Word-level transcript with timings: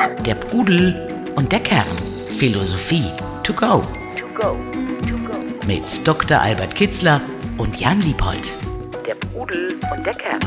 Der 0.00 0.34
Pudel 0.34 0.96
und 1.36 1.52
der 1.52 1.60
Kern. 1.60 1.84
Philosophie 2.38 3.04
to 3.42 3.52
go. 3.52 3.82
To 4.18 4.26
go. 4.34 4.56
To 5.06 5.16
go. 5.26 5.66
Mit 5.66 6.08
Dr. 6.08 6.40
Albert 6.40 6.74
Kitzler 6.74 7.20
und 7.58 7.78
Jan 7.78 8.00
Liebold. 8.00 8.56
Der 9.06 9.14
Pudel 9.14 9.78
und 9.94 10.06
der 10.06 10.14
Kern. 10.14 10.40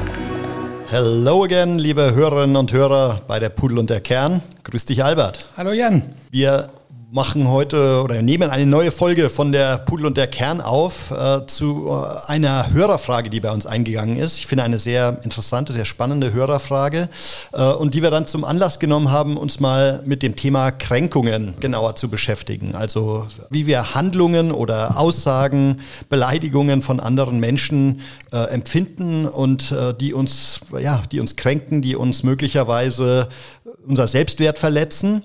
Hello 0.89 1.43
again, 1.43 1.77
liebe 1.77 2.15
Hörerinnen 2.15 2.55
und 2.55 2.73
Hörer 2.73 3.21
bei 3.27 3.37
der 3.37 3.49
Pudel 3.49 3.77
und 3.77 3.91
der 3.91 4.01
Kern. 4.01 4.41
Grüß 4.63 4.85
dich, 4.85 5.03
Albert. 5.03 5.45
Hallo 5.55 5.71
Jan. 5.71 6.01
Wir 6.31 6.69
machen 7.13 7.47
heute 7.47 8.01
oder 8.03 8.23
nehmen 8.23 8.49
eine 8.49 8.65
neue 8.65 8.89
Folge 8.89 9.29
von 9.29 9.51
der 9.51 9.77
Pudel 9.77 10.07
und 10.07 10.17
der 10.17 10.25
Kern 10.25 10.61
auf 10.61 11.11
äh, 11.11 11.45
zu 11.45 11.87
äh, 11.87 12.31
einer 12.31 12.73
Hörerfrage, 12.73 13.29
die 13.29 13.39
bei 13.39 13.51
uns 13.51 13.67
eingegangen 13.67 14.17
ist. 14.17 14.39
Ich 14.39 14.47
finde 14.47 14.63
eine 14.63 14.79
sehr 14.79 15.19
interessante, 15.21 15.73
sehr 15.73 15.85
spannende 15.85 16.33
Hörerfrage 16.33 17.09
äh, 17.51 17.71
und 17.73 17.93
die 17.93 18.01
wir 18.01 18.09
dann 18.09 18.25
zum 18.25 18.43
Anlass 18.43 18.79
genommen 18.79 19.11
haben, 19.11 19.37
uns 19.37 19.59
mal 19.59 20.01
mit 20.05 20.23
dem 20.23 20.35
Thema 20.35 20.71
Kränkungen 20.71 21.53
genauer 21.59 21.95
zu 21.97 22.09
beschäftigen. 22.09 22.73
Also 22.73 23.27
wie 23.51 23.67
wir 23.67 23.93
Handlungen 23.93 24.51
oder 24.51 24.97
Aussagen, 24.97 25.81
Beleidigungen 26.09 26.81
von 26.81 26.99
anderen 26.99 27.39
Menschen 27.39 28.01
äh, 28.31 28.37
empfinden 28.45 29.27
und 29.27 29.71
äh, 29.71 29.93
die 29.93 30.15
uns, 30.15 30.61
ja, 30.79 31.03
die 31.11 31.19
uns 31.19 31.35
kränken, 31.35 31.83
die 31.83 31.95
uns 31.95 32.23
möglicherweise 32.23 33.29
unser 33.85 34.07
Selbstwert 34.07 34.57
verletzen. 34.57 35.21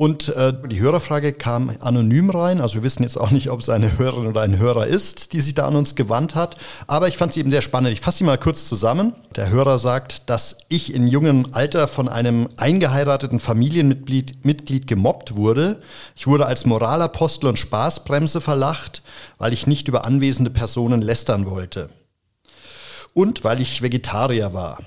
Und 0.00 0.30
äh, 0.30 0.54
die 0.66 0.80
Hörerfrage 0.80 1.34
kam 1.34 1.76
anonym 1.78 2.30
rein. 2.30 2.62
Also 2.62 2.76
wir 2.76 2.82
wissen 2.84 3.02
jetzt 3.02 3.20
auch 3.20 3.30
nicht, 3.30 3.50
ob 3.50 3.60
es 3.60 3.68
eine 3.68 3.98
Hörerin 3.98 4.28
oder 4.28 4.40
ein 4.40 4.56
Hörer 4.56 4.86
ist, 4.86 5.34
die 5.34 5.42
sich 5.42 5.52
da 5.52 5.68
an 5.68 5.76
uns 5.76 5.94
gewandt 5.94 6.34
hat. 6.34 6.56
Aber 6.86 7.06
ich 7.08 7.18
fand 7.18 7.34
sie 7.34 7.40
eben 7.40 7.50
sehr 7.50 7.60
spannend. 7.60 7.92
Ich 7.92 8.00
fasse 8.00 8.16
sie 8.16 8.24
mal 8.24 8.38
kurz 8.38 8.66
zusammen. 8.66 9.12
Der 9.36 9.50
Hörer 9.50 9.76
sagt, 9.76 10.30
dass 10.30 10.56
ich 10.70 10.94
in 10.94 11.06
jungem 11.06 11.48
Alter 11.52 11.86
von 11.86 12.08
einem 12.08 12.48
eingeheirateten 12.56 13.40
Familienmitglied 13.40 14.42
Mitglied 14.42 14.86
gemobbt 14.86 15.36
wurde. 15.36 15.82
Ich 16.16 16.26
wurde 16.26 16.46
als 16.46 16.64
Moralapostel 16.64 17.50
und 17.50 17.58
Spaßbremse 17.58 18.40
verlacht, 18.40 19.02
weil 19.36 19.52
ich 19.52 19.66
nicht 19.66 19.86
über 19.86 20.06
anwesende 20.06 20.50
Personen 20.50 21.02
lästern 21.02 21.44
wollte. 21.44 21.90
Und 23.12 23.44
weil 23.44 23.60
ich 23.60 23.82
Vegetarier 23.82 24.54
war. 24.54 24.78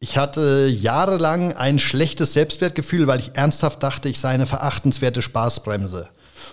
Ich 0.00 0.16
hatte 0.16 0.68
jahrelang 0.68 1.54
ein 1.54 1.80
schlechtes 1.80 2.32
Selbstwertgefühl, 2.32 3.08
weil 3.08 3.18
ich 3.18 3.32
ernsthaft 3.34 3.82
dachte, 3.82 4.08
ich 4.08 4.20
sei 4.20 4.28
eine 4.28 4.46
verachtenswerte 4.46 5.22
Spaßbremse. 5.22 6.08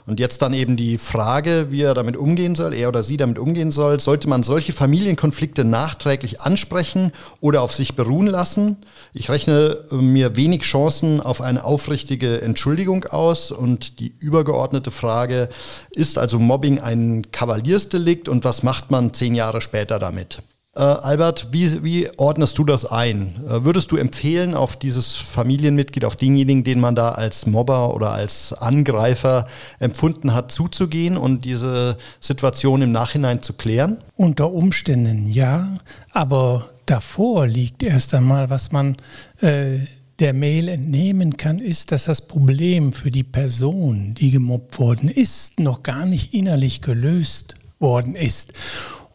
Und 0.07 0.19
jetzt 0.19 0.41
dann 0.41 0.53
eben 0.53 0.77
die 0.77 0.97
Frage, 0.97 1.67
wie 1.69 1.83
er 1.83 1.93
damit 1.93 2.17
umgehen 2.17 2.55
soll, 2.55 2.73
er 2.73 2.89
oder 2.89 3.03
sie 3.03 3.17
damit 3.17 3.37
umgehen 3.37 3.69
soll. 3.69 3.99
Sollte 3.99 4.27
man 4.27 4.41
solche 4.41 4.73
Familienkonflikte 4.73 5.63
nachträglich 5.63 6.41
ansprechen 6.41 7.11
oder 7.39 7.61
auf 7.61 7.71
sich 7.71 7.95
beruhen 7.95 8.25
lassen? 8.25 8.77
Ich 9.13 9.29
rechne 9.29 9.77
äh, 9.91 9.95
mir 9.95 10.35
wenig 10.35 10.63
Chancen 10.63 11.21
auf 11.21 11.39
eine 11.39 11.63
aufrichtige 11.63 12.41
Entschuldigung 12.41 13.05
aus. 13.05 13.51
Und 13.51 13.99
die 13.99 14.15
übergeordnete 14.17 14.89
Frage, 14.89 15.49
ist 15.91 16.17
also 16.17 16.39
Mobbing 16.39 16.79
ein 16.79 17.27
Kavaliersdelikt 17.31 18.27
und 18.27 18.43
was 18.43 18.63
macht 18.63 18.89
man 18.89 19.13
zehn 19.13 19.35
Jahre 19.35 19.61
später 19.61 19.99
damit? 19.99 20.39
Äh, 20.77 20.81
Albert, 20.81 21.49
wie, 21.51 21.83
wie 21.85 22.09
ordnest 22.17 22.57
du 22.57 22.65
das 22.65 22.85
ein? 22.85 23.35
Äh, 23.47 23.63
würdest 23.63 23.93
du 23.93 23.95
empfehlen, 23.95 24.53
auf 24.53 24.75
dieses 24.75 25.15
Familienmitglied, 25.15 26.03
auf 26.03 26.17
denjenigen, 26.17 26.65
den 26.65 26.81
man 26.81 26.95
da 26.95 27.13
als 27.13 27.45
Mobber 27.45 27.95
oder 27.95 28.11
als 28.11 28.51
Angreifer 28.51 29.47
empfunden 29.79 30.33
hat, 30.33 30.51
zuzugehen 30.51 31.15
und 31.15 31.45
diese 31.45 31.97
Situation 32.19 32.81
im 32.81 32.91
Nachhinein 32.91 33.41
zu 33.41 33.53
klären? 33.53 33.99
Unter 34.17 34.51
Umständen 34.51 35.25
ja, 35.25 35.77
aber 36.11 36.71
davor 36.85 37.47
liegt 37.47 37.81
erst 37.81 38.13
einmal, 38.13 38.49
was 38.49 38.73
man 38.73 38.97
äh, 39.39 39.77
der 40.19 40.33
Mail 40.33 40.67
entnehmen 40.67 41.37
kann, 41.37 41.59
ist, 41.59 41.93
dass 41.93 42.05
das 42.05 42.21
Problem 42.21 42.91
für 42.91 43.11
die 43.11 43.23
Person, 43.23 44.13
die 44.13 44.31
gemobbt 44.31 44.77
worden 44.77 45.07
ist, 45.07 45.57
noch 45.57 45.83
gar 45.83 46.05
nicht 46.05 46.33
innerlich 46.33 46.81
gelöst 46.81 47.55
worden 47.79 48.15
ist. 48.15 48.51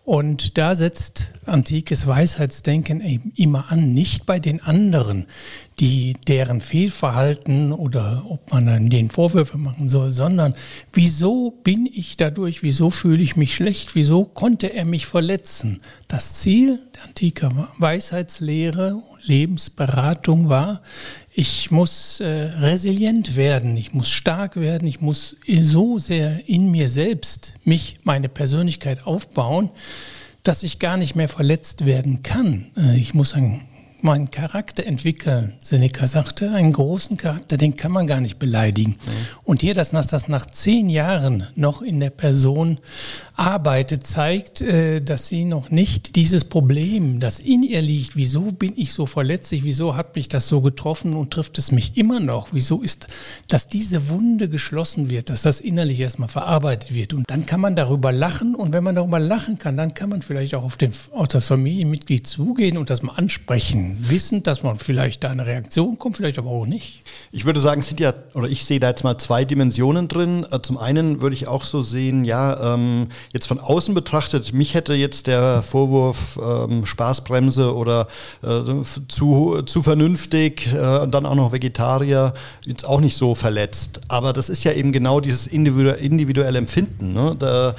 Und 0.05 0.57
da 0.57 0.75
setzt 0.75 1.31
antikes 1.47 2.07
Weisheitsdenken 2.07 3.01
eben 3.01 3.33
immer 3.37 3.71
an, 3.71 3.93
nicht 3.93 4.25
bei 4.27 4.39
den 4.39 4.63
anderen, 4.63 5.27
die 5.79 6.17
deren 6.27 6.61
Fehlverhalten 6.61 7.73
oder 7.73 8.25
ob 8.29 8.51
man 8.51 8.67
dann 8.67 8.91
den 8.91 9.11
Vorwürfe 9.11 9.59
machen 9.59 9.89
soll, 9.89 10.11
sondern 10.11 10.55
wieso 10.93 11.51
bin 11.63 11.87
ich 11.87 12.17
dadurch, 12.17 12.63
wieso 12.63 12.91
fühle 12.91 13.23
ich 13.23 13.37
mich 13.37 13.55
schlecht, 13.55 13.95
wieso 13.95 14.25
konnte 14.25 14.73
er 14.73 14.85
mich 14.85 15.07
verletzen? 15.07 15.81
Das 16.09 16.35
Ziel 16.35 16.81
der 16.97 17.05
antiken 17.05 17.69
Weisheitslehre, 17.79 19.03
Lebensberatung 19.23 20.49
war, 20.49 20.81
ich 21.41 21.71
muss 21.71 22.21
äh, 22.21 22.51
resilient 22.59 23.35
werden, 23.35 23.75
ich 23.75 23.95
muss 23.95 24.11
stark 24.11 24.57
werden, 24.57 24.87
ich 24.87 25.01
muss 25.01 25.37
so 25.63 25.99
sehr 25.99 26.47
in 26.47 26.71
mir 26.71 26.91
selbst 26.91 27.55
mich, 27.65 27.97
meine 28.05 28.29
Persönlichkeit 28.29 29.07
aufbauen, 29.07 29.71
dass 30.43 30.63
ich 30.63 30.79
gar 30.79 30.99
nicht 30.99 31.15
mehr 31.15 31.31
verletzt 31.31 31.87
werden 31.87 32.23
kann. 32.23 32.67
Äh, 32.77 32.99
ich 32.99 33.15
muss 33.15 33.33
ein 33.33 33.63
meinen 34.03 34.31
Charakter 34.31 34.87
entwickeln. 34.87 35.55
Seneca 35.63 36.07
sagte, 36.07 36.53
einen 36.53 36.73
großen 36.73 37.17
Charakter, 37.17 37.57
den 37.57 37.77
kann 37.77 37.93
man 37.93 38.07
gar 38.07 38.21
nicht 38.21 38.39
beleidigen. 38.39 38.93
Mhm. 38.93 38.97
Und 39.45 39.61
hier, 39.61 39.75
dass 39.75 39.91
das 39.91 40.29
nach 40.29 40.47
zehn 40.47 40.89
Jahren 40.89 41.47
noch 41.55 41.83
in 41.83 42.01
der 42.01 42.11
Person 42.11 42.79
arbeitet, 43.41 44.07
zeigt, 44.07 44.61
äh, 44.61 45.01
dass 45.01 45.27
sie 45.27 45.45
noch 45.45 45.71
nicht 45.71 46.15
dieses 46.17 46.45
Problem, 46.45 47.21
das 47.21 47.41
in 47.41 47.63
ihr 47.63 47.81
liegt, 47.81 48.15
wieso 48.15 48.53
bin 48.53 48.75
ich 48.77 48.93
so 48.93 49.07
verletzlich, 49.07 49.65
wieso 49.65 49.97
hat 49.97 50.15
mich 50.15 50.29
das 50.29 50.47
so 50.47 50.61
getroffen 50.61 51.15
und 51.15 51.33
trifft 51.33 51.57
es 51.57 51.73
mich 51.73 51.97
immer 51.97 52.21
noch, 52.21 52.49
wieso 52.53 52.83
ist, 52.83 53.09
dass 53.49 53.69
diese 53.69 54.11
Wunde 54.11 54.51
geschlossen 54.51 55.09
wird, 55.09 55.31
dass 55.31 55.43
das 55.43 55.61
innerlich 55.61 56.01
erstmal 56.01 56.29
verarbeitet 56.29 56.95
wird. 56.95 57.15
Und 57.15 57.31
dann 57.31 57.47
kann 57.47 57.61
man 57.61 57.77
darüber 57.77 58.13
lachen 58.13 58.55
und 58.55 58.73
wenn 58.73 58.85
man 58.85 58.95
darüber 58.95 59.19
lachen 59.19 59.59
kann, 59.59 59.77
dann 59.77 59.95
kann 59.95 60.11
man 60.11 60.21
vielleicht 60.21 60.55
auch 60.55 60.63
auf, 60.63 60.77
den, 60.77 60.93
auf 61.13 61.29
das 61.29 61.49
Familienmitglied 61.49 62.27
zugehen 62.27 62.77
und 62.77 62.91
das 62.91 63.01
mal 63.01 63.15
ansprechen 63.15 63.97
wissend, 64.01 64.47
dass 64.47 64.63
man 64.63 64.79
vielleicht 64.79 65.25
da 65.25 65.31
eine 65.31 65.47
Reaktion 65.47 65.97
kommt, 65.97 66.19
vielleicht 66.19 66.39
aber 66.39 66.51
auch 66.51 66.67
nicht? 66.67 67.01
Ich 67.33 67.47
würde 67.47 67.61
sagen, 67.61 67.81
es 67.81 67.89
sind 67.89 68.01
ja, 68.01 68.13
oder 68.35 68.49
ich 68.49 68.67
sehe 68.67 68.81
da 68.81 68.89
jetzt 68.91 69.03
mal 69.03 69.17
zwei 69.17 69.47
Dimensionen 69.47 70.09
drin. 70.09 70.47
Äh, 70.51 70.61
zum 70.61 70.77
einen 70.77 71.23
würde 71.23 71.35
ich 71.35 71.47
auch 71.47 71.65
so 71.65 71.81
sehen, 71.81 72.25
ja, 72.25 72.75
ähm, 72.75 73.09
jetzt 73.33 73.47
von 73.47 73.61
außen 73.61 73.95
betrachtet, 73.95 74.53
mich 74.53 74.75
hätte 74.75 74.95
jetzt 74.95 75.27
der 75.27 75.63
Vorwurf 75.63 76.39
ähm, 76.43 76.85
Spaßbremse 76.85 77.75
oder 77.75 78.09
äh, 78.43 78.83
zu, 79.09 79.63
zu 79.63 79.83
vernünftig 79.83 80.69
äh, 80.75 80.99
und 80.99 81.13
dann 81.13 81.27
auch 81.27 81.37
noch 81.37 81.53
Vegetarier 81.53 82.35
jetzt 82.65 82.85
auch 82.85 83.01
nicht 83.01 83.17
so 83.17 83.35
verletzt. 83.35 84.01
Aber 84.09 84.33
das 84.33 84.49
ist 84.49 84.65
ja 84.65 84.73
eben 84.73 84.93
genau 84.93 85.21
dieses 85.21 85.47
individuelle 85.47 86.59
Empfinden. 86.59 87.13
Ne? 87.13 87.37
Da, 87.39 87.75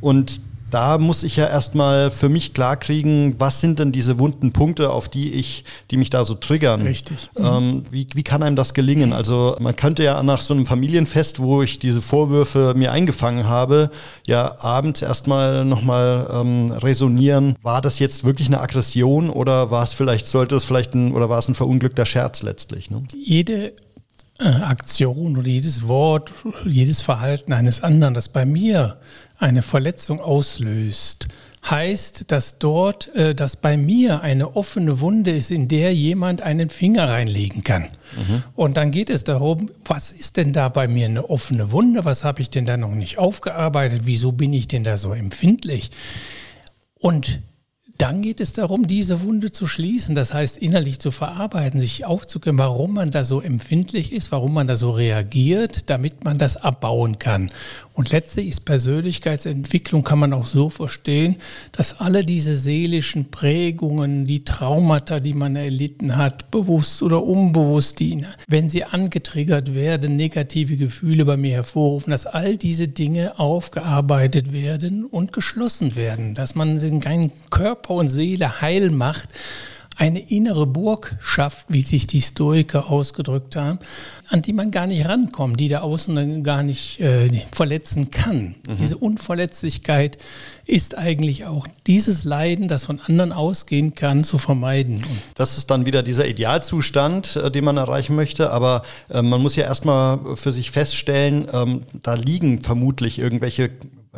und 0.00 0.40
da 0.74 0.98
muss 0.98 1.22
ich 1.22 1.36
ja 1.36 1.46
erstmal 1.46 2.10
für 2.10 2.28
mich 2.28 2.52
klarkriegen, 2.52 3.36
was 3.38 3.60
sind 3.60 3.78
denn 3.78 3.92
diese 3.92 4.18
wunden 4.18 4.52
Punkte, 4.52 4.90
auf 4.90 5.08
die 5.08 5.32
ich, 5.32 5.64
die 5.92 5.96
mich 5.96 6.10
da 6.10 6.24
so 6.24 6.34
triggern. 6.34 6.82
Richtig. 6.82 7.30
Ähm, 7.38 7.84
wie, 7.92 8.08
wie 8.12 8.24
kann 8.24 8.42
einem 8.42 8.56
das 8.56 8.74
gelingen? 8.74 9.12
Also 9.12 9.54
man 9.60 9.76
könnte 9.76 10.02
ja 10.02 10.20
nach 10.24 10.40
so 10.40 10.52
einem 10.52 10.66
Familienfest, 10.66 11.38
wo 11.38 11.62
ich 11.62 11.78
diese 11.78 12.02
Vorwürfe 12.02 12.74
mir 12.74 12.90
eingefangen 12.90 13.48
habe, 13.48 13.88
ja 14.24 14.56
abends 14.58 15.00
erstmal 15.00 15.64
nochmal 15.64 16.28
ähm, 16.32 16.72
resonieren, 16.72 17.54
war 17.62 17.80
das 17.80 18.00
jetzt 18.00 18.24
wirklich 18.24 18.48
eine 18.48 18.60
Aggression 18.60 19.30
oder 19.30 19.70
war 19.70 19.84
es 19.84 19.92
vielleicht, 19.92 20.26
sollte 20.26 20.56
es 20.56 20.64
vielleicht 20.64 20.92
ein, 20.94 21.14
oder 21.14 21.28
war 21.28 21.38
es 21.38 21.46
ein 21.46 21.54
verunglückter 21.54 22.04
Scherz 22.04 22.42
letztlich? 22.42 22.90
Ne? 22.90 23.04
Jede 23.14 23.74
Aktion 24.38 25.36
oder 25.36 25.46
jedes 25.46 25.86
Wort, 25.86 26.32
jedes 26.66 27.00
Verhalten 27.00 27.52
eines 27.52 27.82
anderen, 27.82 28.14
das 28.14 28.28
bei 28.28 28.44
mir 28.44 28.96
eine 29.38 29.62
Verletzung 29.62 30.20
auslöst, 30.20 31.28
heißt, 31.70 32.30
dass 32.30 32.58
dort, 32.58 33.14
äh, 33.14 33.34
dass 33.34 33.56
bei 33.56 33.76
mir 33.76 34.20
eine 34.22 34.56
offene 34.56 35.00
Wunde 35.00 35.30
ist, 35.30 35.50
in 35.50 35.68
der 35.68 35.94
jemand 35.94 36.42
einen 36.42 36.68
Finger 36.68 37.08
reinlegen 37.08 37.64
kann. 37.64 37.84
Mhm. 37.84 38.42
Und 38.54 38.76
dann 38.76 38.90
geht 38.90 39.08
es 39.08 39.24
darum, 39.24 39.70
was 39.84 40.12
ist 40.12 40.36
denn 40.36 40.52
da 40.52 40.68
bei 40.68 40.88
mir 40.88 41.06
eine 41.06 41.30
offene 41.30 41.72
Wunde? 41.72 42.04
Was 42.04 42.24
habe 42.24 42.42
ich 42.42 42.50
denn 42.50 42.66
da 42.66 42.76
noch 42.76 42.94
nicht 42.94 43.18
aufgearbeitet? 43.18 44.02
Wieso 44.04 44.32
bin 44.32 44.52
ich 44.52 44.68
denn 44.68 44.84
da 44.84 44.96
so 44.96 45.12
empfindlich? 45.14 45.90
Und 46.98 47.40
dann 47.98 48.22
geht 48.22 48.40
es 48.40 48.52
darum, 48.52 48.86
diese 48.86 49.22
Wunde 49.22 49.52
zu 49.52 49.66
schließen, 49.66 50.16
das 50.16 50.34
heißt 50.34 50.58
innerlich 50.58 50.98
zu 50.98 51.12
verarbeiten, 51.12 51.78
sich 51.78 52.04
aufzuklären, 52.04 52.58
warum 52.58 52.94
man 52.94 53.12
da 53.12 53.22
so 53.22 53.40
empfindlich 53.40 54.12
ist, 54.12 54.32
warum 54.32 54.52
man 54.52 54.66
da 54.66 54.74
so 54.74 54.90
reagiert, 54.90 55.88
damit 55.90 56.24
man 56.24 56.38
das 56.38 56.56
abbauen 56.56 57.20
kann. 57.20 57.50
Und 57.94 58.10
letztlich 58.10 58.48
ist 58.48 58.64
Persönlichkeitsentwicklung, 58.64 60.02
kann 60.02 60.18
man 60.18 60.32
auch 60.32 60.46
so 60.46 60.68
verstehen, 60.68 61.36
dass 61.70 62.00
alle 62.00 62.24
diese 62.24 62.56
seelischen 62.56 63.30
Prägungen, 63.30 64.24
die 64.24 64.44
Traumata, 64.44 65.20
die 65.20 65.32
man 65.32 65.54
erlitten 65.54 66.16
hat, 66.16 66.50
bewusst 66.50 67.04
oder 67.04 67.22
unbewusst, 67.22 68.00
die, 68.00 68.26
wenn 68.48 68.68
sie 68.68 68.84
angetriggert 68.84 69.74
werden, 69.74 70.16
negative 70.16 70.76
Gefühle 70.76 71.24
bei 71.24 71.36
mir 71.36 71.52
hervorrufen, 71.52 72.10
dass 72.10 72.26
all 72.26 72.56
diese 72.56 72.88
Dinge 72.88 73.38
aufgearbeitet 73.38 74.52
werden 74.52 75.04
und 75.04 75.32
geschlossen 75.32 75.94
werden, 75.94 76.34
dass 76.34 76.56
man 76.56 76.80
den 76.80 77.00
Körper 77.50 77.94
und 77.94 78.08
Seele 78.08 78.60
heil 78.60 78.90
macht 78.90 79.28
eine 79.96 80.18
innere 80.18 80.66
Burg 80.66 81.16
schafft, 81.20 81.66
wie 81.68 81.82
sich 81.82 82.06
die 82.06 82.20
Stoiker 82.20 82.90
ausgedrückt 82.90 83.56
haben, 83.56 83.78
an 84.28 84.42
die 84.42 84.52
man 84.52 84.70
gar 84.70 84.86
nicht 84.86 85.06
rankommt, 85.06 85.60
die 85.60 85.68
der 85.68 85.84
Außen 85.84 86.42
gar 86.42 86.62
nicht 86.62 87.00
äh, 87.00 87.30
verletzen 87.52 88.10
kann. 88.10 88.56
Mhm. 88.66 88.76
Diese 88.80 88.96
Unverletzlichkeit 88.96 90.18
ist 90.66 90.96
eigentlich 90.96 91.44
auch 91.44 91.66
dieses 91.86 92.24
Leiden, 92.24 92.68
das 92.68 92.84
von 92.84 93.00
anderen 93.00 93.32
ausgehen 93.32 93.94
kann, 93.94 94.24
zu 94.24 94.38
vermeiden. 94.38 95.02
Das 95.34 95.58
ist 95.58 95.70
dann 95.70 95.86
wieder 95.86 96.02
dieser 96.02 96.26
Idealzustand, 96.26 97.36
äh, 97.36 97.50
den 97.50 97.64
man 97.64 97.76
erreichen 97.76 98.16
möchte, 98.16 98.50
aber 98.50 98.82
äh, 99.10 99.22
man 99.22 99.40
muss 99.40 99.56
ja 99.56 99.64
erstmal 99.64 100.18
für 100.36 100.52
sich 100.52 100.70
feststellen, 100.70 101.46
ähm, 101.52 101.82
da 102.02 102.14
liegen 102.14 102.60
vermutlich 102.60 103.18
irgendwelche 103.18 103.70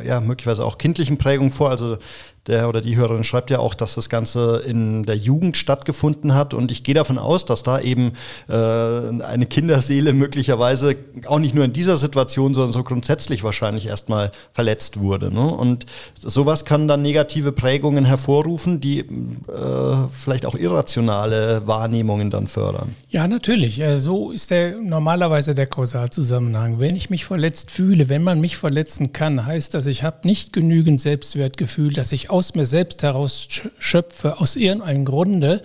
ja, 0.05 0.21
möglicherweise 0.21 0.65
auch 0.65 0.79
kindlichen 0.79 1.19
Prägungen 1.19 1.51
vor. 1.51 1.71
Also 1.71 1.99
der 2.47 2.69
oder 2.69 2.81
die 2.81 2.97
Hörerin 2.97 3.25
schreibt 3.25 3.51
ja 3.51 3.59
auch, 3.59 3.75
dass 3.75 3.95
das 3.95 4.09
Ganze 4.09 4.63
in 4.67 5.05
der 5.05 5.17
Jugend 5.17 5.57
stattgefunden 5.57 6.35
hat. 6.35 6.55
Und 6.55 6.71
ich 6.71 6.85
gehe 6.85 6.95
davon 6.95 7.19
aus, 7.19 7.45
dass 7.45 7.63
da 7.63 7.81
eben 7.81 8.13
äh, 8.49 8.53
eine 8.55 9.47
Kinderseele 9.47 10.13
möglicherweise 10.13 10.97
auch 11.27 11.39
nicht 11.39 11.55
nur 11.55 11.65
in 11.65 11.73
dieser 11.73 11.97
Situation, 11.97 12.55
sondern 12.55 12.73
so 12.73 12.83
grundsätzlich 12.83 13.43
wahrscheinlich 13.43 13.87
erstmal 13.87 14.31
verletzt 14.53 15.01
wurde. 15.01 15.33
Ne? 15.33 15.47
Und 15.47 15.87
sowas 16.17 16.65
kann 16.65 16.89
dann 16.89 17.03
negative 17.03 17.53
Prägungen 17.53 18.05
hervorrufen, 18.05 18.81
die 18.81 19.01
äh, 19.01 19.05
vielleicht 20.13 20.47
auch 20.47 20.55
irrationale 20.55 21.67
Wahrnehmungen 21.67 22.31
dann 22.31 22.47
fördern. 22.47 22.95
Ja, 23.11 23.27
natürlich. 23.27 23.83
So 23.97 24.31
ist 24.31 24.51
der 24.51 24.79
normalerweise 24.81 25.55
der 25.55 25.67
Kausalzusammenhang. 25.67 26.79
Wenn 26.79 26.97
ich 26.97 27.11
mich 27.11 27.25
verletzt 27.25 27.71
fühle, 27.71 28.09
wenn 28.09 28.23
man 28.23 28.41
mich 28.41 28.57
verletzen 28.57 29.13
kann, 29.13 29.47
heißt 29.47 29.75
das, 29.75 29.87
ich 29.87 30.03
habe 30.03 30.27
nicht 30.27 30.53
genügend 30.53 31.01
Selbstwertgefühl, 31.01 31.93
dass 31.93 32.13
ich 32.13 32.31
aus 32.37 32.55
mir 32.55 32.67
selbst 32.67 33.03
heraus 33.03 33.49
schöpfe, 33.79 34.39
aus 34.39 34.57
irgendeinem 34.57 35.07
Grunde, 35.07 35.63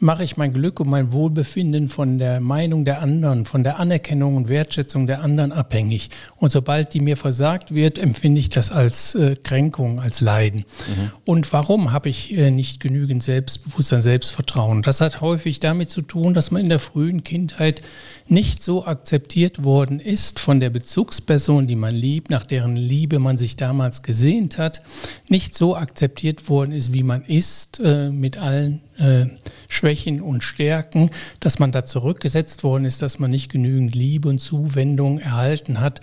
mache 0.00 0.24
ich 0.24 0.36
mein 0.36 0.52
Glück 0.52 0.80
und 0.80 0.88
mein 0.88 1.12
Wohlbefinden 1.12 1.88
von 1.88 2.18
der 2.18 2.40
Meinung 2.40 2.84
der 2.84 3.00
anderen, 3.00 3.44
von 3.44 3.62
der 3.62 3.78
Anerkennung 3.78 4.36
und 4.36 4.48
Wertschätzung 4.48 5.06
der 5.06 5.22
anderen 5.22 5.52
abhängig. 5.52 6.10
Und 6.36 6.50
sobald 6.50 6.92
die 6.92 7.00
mir 7.00 7.16
versagt 7.16 7.72
wird, 7.72 7.98
empfinde 7.98 8.40
ich 8.40 8.48
das 8.48 8.72
als 8.72 9.14
äh, 9.14 9.36
Kränkung, 9.36 10.00
als 10.00 10.20
Leiden. 10.20 10.64
Mhm. 10.88 11.10
Und 11.24 11.52
warum 11.52 11.92
habe 11.92 12.08
ich 12.08 12.36
äh, 12.36 12.50
nicht 12.50 12.80
genügend 12.80 13.22
Selbstbewusstsein, 13.22 14.02
Selbstvertrauen? 14.02 14.82
Das 14.82 15.00
hat 15.00 15.20
häufig 15.20 15.60
damit 15.60 15.88
zu 15.90 16.02
tun, 16.02 16.34
dass 16.34 16.50
man 16.50 16.62
in 16.62 16.68
der 16.68 16.80
frühen 16.80 17.22
Kindheit 17.22 17.82
nicht 18.26 18.62
so 18.62 18.84
akzeptiert 18.84 19.62
worden 19.62 20.00
ist 20.00 20.40
von 20.40 20.58
der 20.58 20.70
Bezugsperson, 20.70 21.68
die 21.68 21.76
man 21.76 21.94
liebt, 21.94 22.28
nach 22.28 22.44
deren 22.44 22.74
Liebe 22.74 23.20
man 23.20 23.38
sich 23.38 23.54
damals 23.54 24.02
gesehnt 24.02 24.58
hat, 24.58 24.82
nicht 25.28 25.54
so 25.54 25.76
akzeptiert 25.76 26.07
worden 26.48 26.72
ist, 26.72 26.92
wie 26.92 27.02
man 27.02 27.24
ist, 27.24 27.80
äh, 27.80 28.10
mit 28.10 28.38
allen 28.38 28.80
äh, 28.98 29.26
Schwächen 29.68 30.20
und 30.20 30.42
Stärken, 30.42 31.10
dass 31.40 31.58
man 31.58 31.72
da 31.72 31.84
zurückgesetzt 31.84 32.64
worden 32.64 32.84
ist, 32.84 33.02
dass 33.02 33.18
man 33.18 33.30
nicht 33.30 33.50
genügend 33.50 33.94
Liebe 33.94 34.28
und 34.28 34.38
Zuwendung 34.38 35.18
erhalten 35.18 35.80
hat 35.80 36.00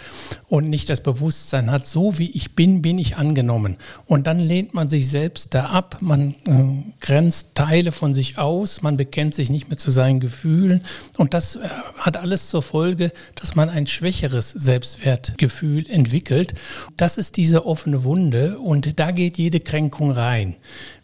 und 0.48 0.70
nicht 0.70 0.90
das 0.90 1.02
Bewusstsein 1.02 1.72
hat, 1.72 1.88
so 1.88 2.18
wie 2.18 2.30
ich 2.32 2.56
bin, 2.56 2.82
bin 2.82 2.98
ich 2.98 3.18
angenommen. 3.18 3.78
Und 4.06 4.28
dann 4.28 4.40
lehnt 4.40 4.74
man 4.74 4.88
sich 4.88 5.10
selbst 5.10 5.54
da 5.54 5.66
ab, 5.66 5.98
man 6.00 6.36
äh, 6.46 6.94
grenzt 7.02 7.56
Teile 7.56 7.92
von 7.92 8.14
sich 8.14 8.38
aus, 8.38 8.82
man 8.82 8.98
bekennt 8.98 9.36
sich 9.36 9.50
nicht 9.50 9.70
mehr 9.70 9.78
zu 9.78 9.92
seinen 9.92 10.20
Gefühlen 10.20 10.82
und 11.18 11.34
das 11.34 11.56
äh, 11.56 11.68
hat 11.98 12.18
alles 12.18 12.50
zur 12.50 12.62
Folge, 12.62 13.12
dass 13.36 13.56
man 13.56 13.70
ein 13.70 13.88
schwächeres 13.88 14.52
Selbstwertgefühl 14.52 15.90
entwickelt. 15.90 16.54
Das 16.98 17.18
ist 17.18 17.38
diese 17.38 17.66
offene 17.66 18.04
Wunde 18.04 18.60
und 18.60 19.00
da 19.00 19.12
geht 19.12 19.38
jede 19.38 19.60
Kränkung 19.60 20.12
rein. 20.12 20.56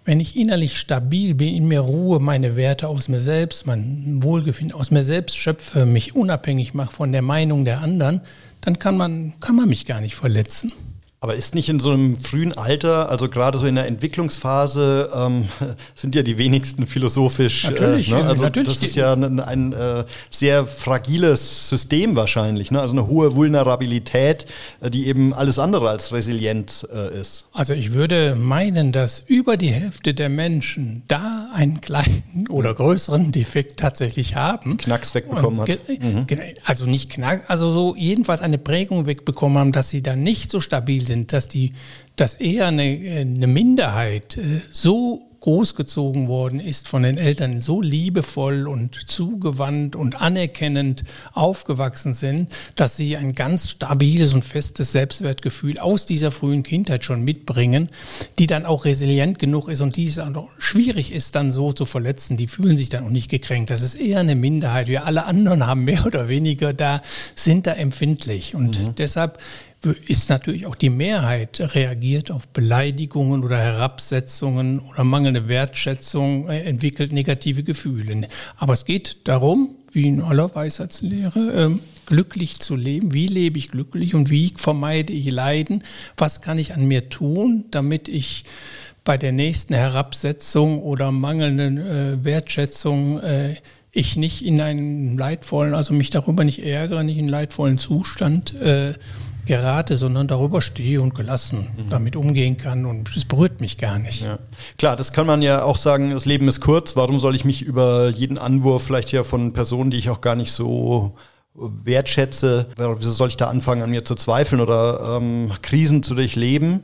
Wenn 0.04 0.20
ich 0.20 0.36
innerlich 0.36 0.80
stabil 0.80 1.36
bin, 1.36 1.54
in 1.54 1.68
mir 1.68 1.82
Ruhe, 1.82 2.20
meine 2.20 2.56
Werte 2.56 2.88
aus 2.88 3.08
mir 3.08 3.20
selbst, 3.20 3.68
mein 3.68 4.24
Wohlgefinden 4.24 4.76
aus 4.76 4.90
mir 4.90 5.04
selbst 5.04 5.38
schöpfe, 5.38 5.86
mich 5.86 6.16
unabhängig 6.16 6.74
mache 6.74 6.94
von 6.94 7.12
der 7.12 7.22
Meinung 7.22 7.66
der 7.66 7.82
anderen, 7.82 8.22
dann 8.62 8.80
kann 8.80 8.98
man, 8.98 9.40
kann 9.40 9.56
man 9.56 9.70
mich 9.70 9.86
gar 9.86 10.02
nicht 10.02 10.16
verletzen. 10.16 10.72
Aber 11.24 11.36
ist 11.36 11.54
nicht 11.54 11.70
in 11.70 11.80
so 11.80 11.92
einem 11.92 12.18
frühen 12.18 12.52
Alter, 12.58 13.10
also 13.10 13.30
gerade 13.30 13.60
so 13.60 13.68
in 13.68 13.76
der 13.76 13.86
Entwicklungsphase, 13.86 15.12
ähm, 15.16 15.50
sind 15.96 16.16
ja 16.16 16.24
die 16.24 16.40
wenigsten 16.40 16.88
philosophisch. 16.88 17.66
Natürlich, 17.66 18.10
äh, 18.10 18.16
ne? 18.16 18.26
Also 18.26 18.46
natürlich. 18.46 18.70
das 18.70 18.82
ist 18.82 18.96
ja 18.96 19.14
ein, 19.14 19.40
ein 19.40 19.72
äh, 19.72 20.04
sehr 20.32 20.66
fragiles 20.66 21.70
System 21.70 22.16
wahrscheinlich, 22.16 22.72
ne? 22.72 22.82
also 22.82 22.96
eine 22.96 23.06
hohe 23.06 23.36
Vulnerabilität, 23.36 24.48
äh, 24.82 24.90
die 24.90 25.06
eben 25.06 25.32
alles 25.32 25.60
andere 25.60 25.92
als 25.92 26.12
resilient 26.12 26.88
äh, 26.92 27.16
ist. 27.20 27.46
Also 27.54 27.76
ich 27.76 27.94
würde 27.94 28.34
meinen, 28.34 28.92
dass 28.92 29.20
über 29.20 29.58
die 29.58 29.70
Hälfte 29.70 30.16
der 30.16 30.30
Menschen 30.30 31.04
da 31.08 31.52
einen 31.54 31.82
kleinen 31.82 32.46
oder 32.50 32.74
größeren 32.74 33.32
Defekt 33.32 33.80
tatsächlich 33.80 34.34
haben. 34.34 34.78
Knacks 34.78 35.14
wegbekommen 35.14 35.62
hat. 35.62 35.88
Mhm. 35.88 36.26
Also 36.66 36.88
nicht 36.88 37.12
Knack, 37.12 37.46
also 37.48 37.70
so 37.70 37.96
jedenfalls 37.96 38.42
eine 38.42 38.58
Prägung 38.58 39.06
wegbekommen 39.06 39.60
haben, 39.60 39.72
dass 39.72 39.90
sie 39.90 40.02
dann 40.02 40.24
nicht 40.24 40.50
so 40.50 40.60
stabil 40.60 41.06
sind 41.06 41.11
sind, 41.12 41.34
dass, 41.34 41.48
die, 41.48 41.74
dass 42.16 42.36
eher 42.36 42.68
eine, 42.68 42.84
eine 42.84 43.48
Minderheit 43.48 44.38
äh, 44.38 44.62
so 44.72 45.28
großgezogen 45.42 46.28
worden 46.28 46.60
ist 46.60 46.88
von 46.88 47.04
den 47.04 47.18
Eltern, 47.18 47.62
so 47.62 47.82
liebevoll 47.82 48.68
und 48.68 49.10
zugewandt 49.10 49.96
und 49.96 50.22
anerkennend 50.22 51.04
aufgewachsen 51.34 52.14
sind, 52.14 52.54
dass 52.76 52.96
sie 52.96 53.18
ein 53.18 53.34
ganz 53.34 53.72
stabiles 53.72 54.36
und 54.36 54.46
festes 54.46 54.92
Selbstwertgefühl 54.92 55.80
aus 55.80 56.06
dieser 56.06 56.30
frühen 56.30 56.62
Kindheit 56.62 57.04
schon 57.04 57.24
mitbringen, 57.24 57.88
die 58.38 58.46
dann 58.46 58.68
auch 58.68 58.86
resilient 58.86 59.40
genug 59.40 59.68
ist 59.68 59.82
und 59.82 59.96
die 59.96 60.06
es 60.06 60.20
auch 60.20 60.48
schwierig 60.60 61.12
ist, 61.12 61.34
dann 61.34 61.52
so 61.52 61.74
zu 61.74 61.86
verletzen. 61.86 62.38
Die 62.38 62.48
fühlen 62.48 62.78
sich 62.78 62.90
dann 62.90 63.06
auch 63.06 63.10
nicht 63.10 63.30
gekränkt. 63.30 63.72
Das 63.72 63.82
ist 63.82 63.96
eher 63.96 64.20
eine 64.20 64.36
Minderheit. 64.36 64.88
Wir 64.88 65.06
alle 65.06 65.26
anderen 65.26 65.66
haben 65.66 65.84
mehr 65.86 66.06
oder 66.06 66.28
weniger 66.28 66.72
da, 66.72 67.02
sind 67.34 67.66
da 67.66 67.72
empfindlich. 67.72 68.54
Und 68.54 68.80
mhm. 68.80 68.94
deshalb 68.96 69.40
ist 69.86 70.30
natürlich 70.30 70.66
auch 70.68 70.76
die 70.76 70.90
Mehrheit 70.90 71.60
reagiert 71.76 72.30
auf 72.30 72.48
Beleidigungen 72.48 73.44
oder 73.44 73.58
Herabsetzungen 73.58 74.80
oder 74.80 75.04
mangelnde 75.04 75.48
Wertschätzung, 75.48 76.50
äh, 76.50 76.62
entwickelt 76.62 77.12
negative 77.12 77.64
Gefühle. 77.64 78.28
Aber 78.58 78.74
es 78.74 78.86
geht 78.86 79.28
darum, 79.28 79.76
wie 79.92 80.08
in 80.08 80.22
aller 80.22 80.54
Weisheitslehre, 80.54 81.52
ähm, 81.52 81.80
glücklich 82.06 82.60
zu 82.60 82.76
leben. 82.76 83.14
Wie 83.14 83.28
lebe 83.28 83.58
ich 83.58 83.72
glücklich 83.72 84.16
und 84.16 84.30
wie 84.30 84.54
vermeide 84.56 85.14
ich 85.14 85.30
Leiden? 85.30 85.84
Was 86.18 86.42
kann 86.42 86.60
ich 86.60 86.74
an 86.74 86.86
mir 86.86 87.10
tun, 87.10 87.66
damit 87.72 88.08
ich 88.08 88.44
bei 89.04 89.18
der 89.18 89.32
nächsten 89.32 89.74
Herabsetzung 89.74 90.82
oder 90.82 91.12
mangelnden 91.12 91.78
äh, 91.78 92.24
Wertschätzung 92.24 93.20
äh, 93.20 93.56
ich 93.92 94.16
nicht 94.16 94.46
in 94.46 94.62
einen 94.62 95.18
leidvollen, 95.18 95.74
also 95.74 95.94
mich 95.94 96.12
darüber 96.12 96.44
nicht 96.46 96.64
ärgere, 96.64 97.04
nicht 97.04 97.18
in 97.18 97.24
einen 97.24 97.30
leidvollen 97.30 97.78
Zustand 97.78 98.58
äh, 98.60 98.94
gerate, 99.46 99.98
sondern 99.98 100.28
darüber 100.28 100.62
stehe 100.62 101.02
und 101.02 101.16
gelassen 101.16 101.68
mhm. 101.76 101.90
damit 101.90 102.16
umgehen 102.16 102.58
kann 102.58 102.86
und 102.86 103.16
es 103.16 103.26
berührt 103.26 103.62
mich 103.62 103.78
gar 103.78 104.00
nicht. 104.00 104.22
Ja. 104.24 104.40
Klar, 104.78 104.96
das 104.96 105.14
kann 105.14 105.28
man 105.28 105.42
ja 105.42 105.64
auch 105.64 105.78
sagen, 105.78 106.12
das 106.12 106.26
Leben 106.26 106.48
ist 106.48 106.62
kurz, 106.62 106.96
warum 106.96 107.20
soll 107.20 107.36
ich 107.36 107.46
mich 107.46 107.62
über 107.62 108.10
jeden 108.10 108.38
Anwurf 108.38 108.84
vielleicht 108.84 109.12
ja 109.12 109.24
von 109.24 109.54
Personen, 109.54 109.92
die 109.92 109.98
ich 109.98 110.10
auch 110.10 110.22
gar 110.22 110.36
nicht 110.36 110.52
so 110.52 111.16
wertschätze, 111.54 112.68
wieso 112.78 113.12
soll 113.12 113.28
ich 113.28 113.38
da 113.38 113.48
anfangen 113.48 113.82
an 113.82 113.92
mir 113.92 114.06
zu 114.06 114.16
zweifeln 114.16 114.62
oder 114.62 115.18
ähm, 115.18 115.52
Krisen 115.62 116.02
zu 116.02 116.16
durchleben? 116.16 116.84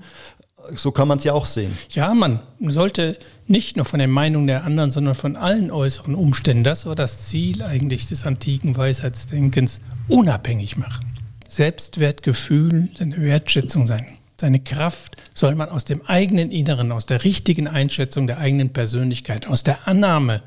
So 0.76 0.92
kann 0.92 1.08
man 1.08 1.20
es 1.20 1.24
ja 1.24 1.32
auch 1.32 1.46
sehen. 1.46 1.78
Ja, 1.92 2.14
man 2.14 2.42
sollte 2.68 3.18
nicht 3.48 3.78
nur 3.78 3.86
von 3.86 4.00
der 4.00 4.10
Meinung 4.10 4.48
der 4.48 4.66
anderen, 4.66 4.92
sondern 4.92 5.16
von 5.16 5.38
allen 5.38 5.72
äußeren 5.72 6.14
Umständen, 6.14 6.66
das 6.66 6.86
war 6.86 6.96
das 6.96 7.28
Ziel 7.28 7.64
eigentlich 7.64 8.08
des 8.08 8.26
antiken 8.26 8.76
Weisheitsdenkens, 8.76 9.80
unabhängig 10.10 10.76
machen. 10.76 11.17
Selbstwertgefühl, 11.48 12.90
seine 12.98 13.22
Wertschätzung, 13.22 13.88
sein, 13.88 14.06
seine 14.40 14.60
Kraft 14.60 15.18
soll 15.34 15.56
man 15.56 15.70
aus 15.70 15.86
dem 15.86 16.06
eigenen 16.06 16.52
Inneren, 16.52 16.92
aus 16.92 17.06
der 17.06 17.24
richtigen 17.24 17.68
Einschätzung 17.68 18.28
der 18.28 18.38
eigenen 18.38 18.70
Persönlichkeit, 18.70 19.48
aus 19.48 19.64
der 19.64 19.88
Annahme 19.88 20.44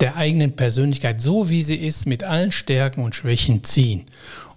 der 0.00 0.16
eigenen 0.16 0.56
Persönlichkeit, 0.56 1.20
so 1.20 1.48
wie 1.48 1.62
sie 1.62 1.76
ist, 1.76 2.06
mit 2.06 2.24
allen 2.24 2.52
Stärken 2.52 3.02
und 3.02 3.14
Schwächen 3.14 3.64
ziehen. 3.64 4.06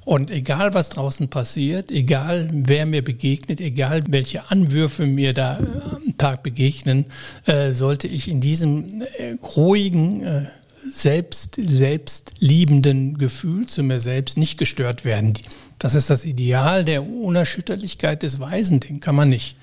Und 0.08 0.32
egal, 0.32 0.74
was 0.74 0.90
draußen 0.90 1.28
passiert, 1.28 1.92
egal, 1.92 2.50
wer 2.54 2.86
mir 2.86 3.04
begegnet, 3.04 3.60
egal, 3.60 4.04
welche 4.08 4.50
Anwürfe 4.50 5.06
mir 5.06 5.34
da 5.34 5.58
am 5.58 6.18
Tag 6.18 6.44
begegnen, 6.44 7.08
äh, 7.46 7.72
sollte 7.72 8.08
ich 8.08 8.30
in 8.30 8.40
diesem 8.40 9.02
äh, 9.02 9.36
ruhigen, 9.58 10.24
äh, 10.24 10.46
selbst, 10.92 11.56
selbstliebenden 11.58 13.18
Gefühl 13.18 13.68
zu 13.68 13.84
mir 13.84 14.00
selbst 14.00 14.38
nicht 14.38 14.58
gestört 14.58 15.06
werden. 15.06 15.34
Das 15.80 15.94
ist 15.94 16.10
das 16.10 16.26
Ideal 16.26 16.84
der 16.84 17.08
Unerschütterlichkeit 17.08 18.24
des 18.24 18.40
Weisen. 18.40 18.80
Den 18.80 19.00
kann 19.00 19.16
man 19.16 19.30
nicht, 19.30 19.58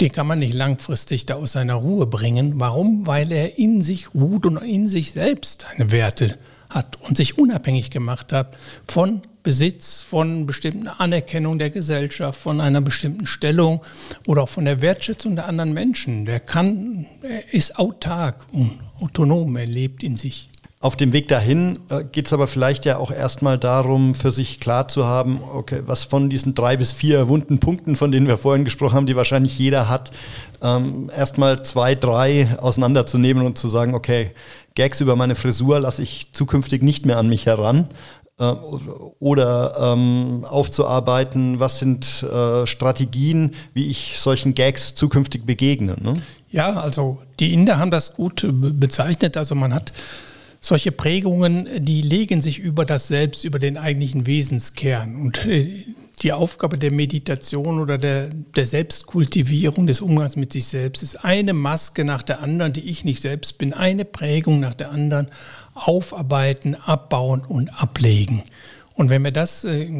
den 0.00 0.10
kann 0.10 0.26
man 0.26 0.40
nicht 0.40 0.54
langfristig 0.54 1.26
da 1.26 1.34
aus 1.34 1.52
seiner 1.52 1.74
Ruhe 1.74 2.06
bringen. 2.06 2.54
Warum? 2.58 3.06
Weil 3.06 3.30
er 3.30 3.58
in 3.58 3.82
sich 3.82 4.14
ruht 4.14 4.46
und 4.46 4.56
in 4.58 4.88
sich 4.88 5.12
selbst 5.12 5.66
seine 5.68 5.90
Werte 5.92 6.38
hat 6.68 6.98
und 7.02 7.16
sich 7.16 7.38
unabhängig 7.38 7.90
gemacht 7.90 8.32
hat 8.32 8.56
von 8.88 9.22
Besitz, 9.42 10.00
von 10.00 10.46
bestimmten 10.46 10.86
Anerkennung 10.86 11.58
der 11.58 11.70
Gesellschaft, 11.70 12.38
von 12.38 12.60
einer 12.60 12.80
bestimmten 12.80 13.26
Stellung 13.26 13.82
oder 14.26 14.42
auch 14.42 14.48
von 14.48 14.64
der 14.64 14.80
Wertschätzung 14.80 15.34
der 15.34 15.46
anderen 15.46 15.72
Menschen. 15.72 16.24
Der 16.24 16.40
kann, 16.40 17.06
er 17.22 17.52
ist 17.52 17.78
autark 17.78 18.46
und 18.52 18.78
autonom, 19.00 19.56
er 19.56 19.66
lebt 19.66 20.02
in 20.02 20.16
sich. 20.16 20.48
Auf 20.82 20.96
dem 20.96 21.12
Weg 21.12 21.28
dahin 21.28 21.78
äh, 21.90 22.02
geht 22.02 22.26
es 22.26 22.32
aber 22.32 22.48
vielleicht 22.48 22.84
ja 22.84 22.96
auch 22.96 23.12
erstmal 23.12 23.56
darum, 23.56 24.16
für 24.16 24.32
sich 24.32 24.58
klar 24.58 24.88
zu 24.88 25.06
haben, 25.06 25.40
okay, 25.54 25.82
was 25.86 26.02
von 26.02 26.28
diesen 26.28 26.56
drei 26.56 26.76
bis 26.76 26.90
vier 26.90 27.28
wunden 27.28 27.60
Punkten, 27.60 27.94
von 27.94 28.10
denen 28.10 28.26
wir 28.26 28.36
vorhin 28.36 28.64
gesprochen 28.64 28.96
haben, 28.96 29.06
die 29.06 29.14
wahrscheinlich 29.14 29.56
jeder 29.56 29.88
hat, 29.88 30.10
ähm, 30.60 31.08
erstmal 31.16 31.62
zwei, 31.62 31.94
drei 31.94 32.48
auseinanderzunehmen 32.58 33.46
und 33.46 33.58
zu 33.58 33.68
sagen, 33.68 33.94
okay, 33.94 34.32
Gags 34.74 35.00
über 35.00 35.14
meine 35.14 35.36
Frisur 35.36 35.78
lasse 35.78 36.02
ich 36.02 36.32
zukünftig 36.32 36.82
nicht 36.82 37.06
mehr 37.06 37.18
an 37.18 37.28
mich 37.28 37.46
heran. 37.46 37.86
Äh, 38.40 38.52
oder 39.20 39.74
ähm, 39.80 40.44
aufzuarbeiten, 40.48 41.60
was 41.60 41.78
sind 41.78 42.24
äh, 42.24 42.66
Strategien, 42.66 43.54
wie 43.72 43.88
ich 43.88 44.18
solchen 44.18 44.56
Gags 44.56 44.94
zukünftig 44.94 45.46
begegne. 45.46 45.94
Ne? 46.00 46.20
Ja, 46.50 46.72
also 46.80 47.18
die 47.38 47.52
Inder 47.52 47.78
haben 47.78 47.92
das 47.92 48.14
gut 48.14 48.44
bezeichnet. 48.50 49.36
Also 49.36 49.54
man 49.54 49.72
hat 49.72 49.92
solche 50.62 50.92
Prägungen, 50.92 51.68
die 51.80 52.00
legen 52.00 52.40
sich 52.40 52.60
über 52.60 52.86
das 52.86 53.08
Selbst, 53.08 53.44
über 53.44 53.58
den 53.58 53.76
eigentlichen 53.76 54.26
Wesenskern. 54.26 55.16
Und 55.16 55.44
äh, 55.44 55.84
die 56.22 56.32
Aufgabe 56.32 56.78
der 56.78 56.92
Meditation 56.92 57.80
oder 57.80 57.98
der, 57.98 58.28
der 58.28 58.64
Selbstkultivierung, 58.64 59.88
des 59.88 60.00
Umgangs 60.00 60.36
mit 60.36 60.52
sich 60.52 60.66
selbst 60.66 61.02
ist 61.02 61.24
eine 61.24 61.52
Maske 61.52 62.04
nach 62.04 62.22
der 62.22 62.40
anderen, 62.40 62.72
die 62.72 62.88
ich 62.88 63.04
nicht 63.04 63.20
selbst 63.20 63.58
bin, 63.58 63.72
eine 63.72 64.04
Prägung 64.04 64.60
nach 64.60 64.74
der 64.74 64.92
anderen 64.92 65.28
aufarbeiten, 65.74 66.76
abbauen 66.76 67.40
und 67.40 67.82
ablegen. 67.82 68.44
Und 68.94 69.10
wenn 69.10 69.22
mir 69.22 69.32
das 69.32 69.64
äh, 69.64 69.90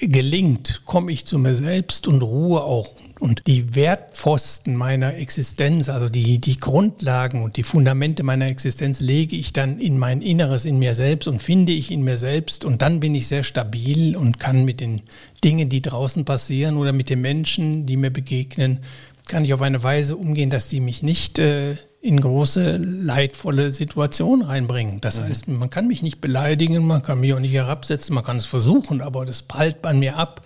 gelingt, 0.00 0.82
komme 0.84 1.12
ich 1.12 1.26
zu 1.26 1.38
mir 1.38 1.54
selbst 1.54 2.08
und 2.08 2.22
ruhe 2.22 2.62
auch. 2.62 2.96
Und 3.20 3.42
die 3.46 3.74
Wertpfosten 3.74 4.74
meiner 4.74 5.14
Existenz, 5.14 5.88
also 5.88 6.08
die, 6.08 6.38
die 6.38 6.58
Grundlagen 6.58 7.42
und 7.42 7.56
die 7.56 7.62
Fundamente 7.62 8.22
meiner 8.22 8.46
Existenz, 8.46 9.00
lege 9.00 9.36
ich 9.36 9.52
dann 9.52 9.78
in 9.78 9.96
mein 9.96 10.22
Inneres, 10.22 10.64
in 10.64 10.78
mir 10.78 10.94
selbst 10.94 11.28
und 11.28 11.40
finde 11.40 11.72
ich 11.72 11.90
in 11.90 12.02
mir 12.02 12.16
selbst. 12.16 12.64
Und 12.64 12.82
dann 12.82 13.00
bin 13.00 13.14
ich 13.14 13.28
sehr 13.28 13.44
stabil 13.44 14.16
und 14.16 14.40
kann 14.40 14.64
mit 14.64 14.80
den 14.80 15.02
Dingen, 15.44 15.68
die 15.68 15.82
draußen 15.82 16.24
passieren 16.24 16.76
oder 16.76 16.92
mit 16.92 17.08
den 17.08 17.20
Menschen, 17.20 17.86
die 17.86 17.96
mir 17.96 18.10
begegnen, 18.10 18.80
kann 19.28 19.44
ich 19.44 19.54
auf 19.54 19.62
eine 19.62 19.82
Weise 19.82 20.16
umgehen, 20.16 20.50
dass 20.50 20.68
die 20.68 20.80
mich 20.80 21.02
nicht 21.02 21.38
äh, 21.38 21.76
in 22.06 22.20
große, 22.20 22.76
leidvolle 22.76 23.70
Situationen 23.70 24.46
reinbringen. 24.46 25.00
Das 25.00 25.18
mhm. 25.18 25.24
heißt, 25.24 25.48
man 25.48 25.70
kann 25.70 25.88
mich 25.88 26.02
nicht 26.02 26.20
beleidigen, 26.20 26.86
man 26.86 27.02
kann 27.02 27.18
mich 27.20 27.34
auch 27.34 27.40
nicht 27.40 27.52
herabsetzen, 27.52 28.14
man 28.14 28.22
kann 28.22 28.36
es 28.36 28.46
versuchen, 28.46 29.02
aber 29.02 29.24
das 29.24 29.42
prallt 29.42 29.82
bei 29.82 29.92
mir 29.92 30.16
ab. 30.16 30.42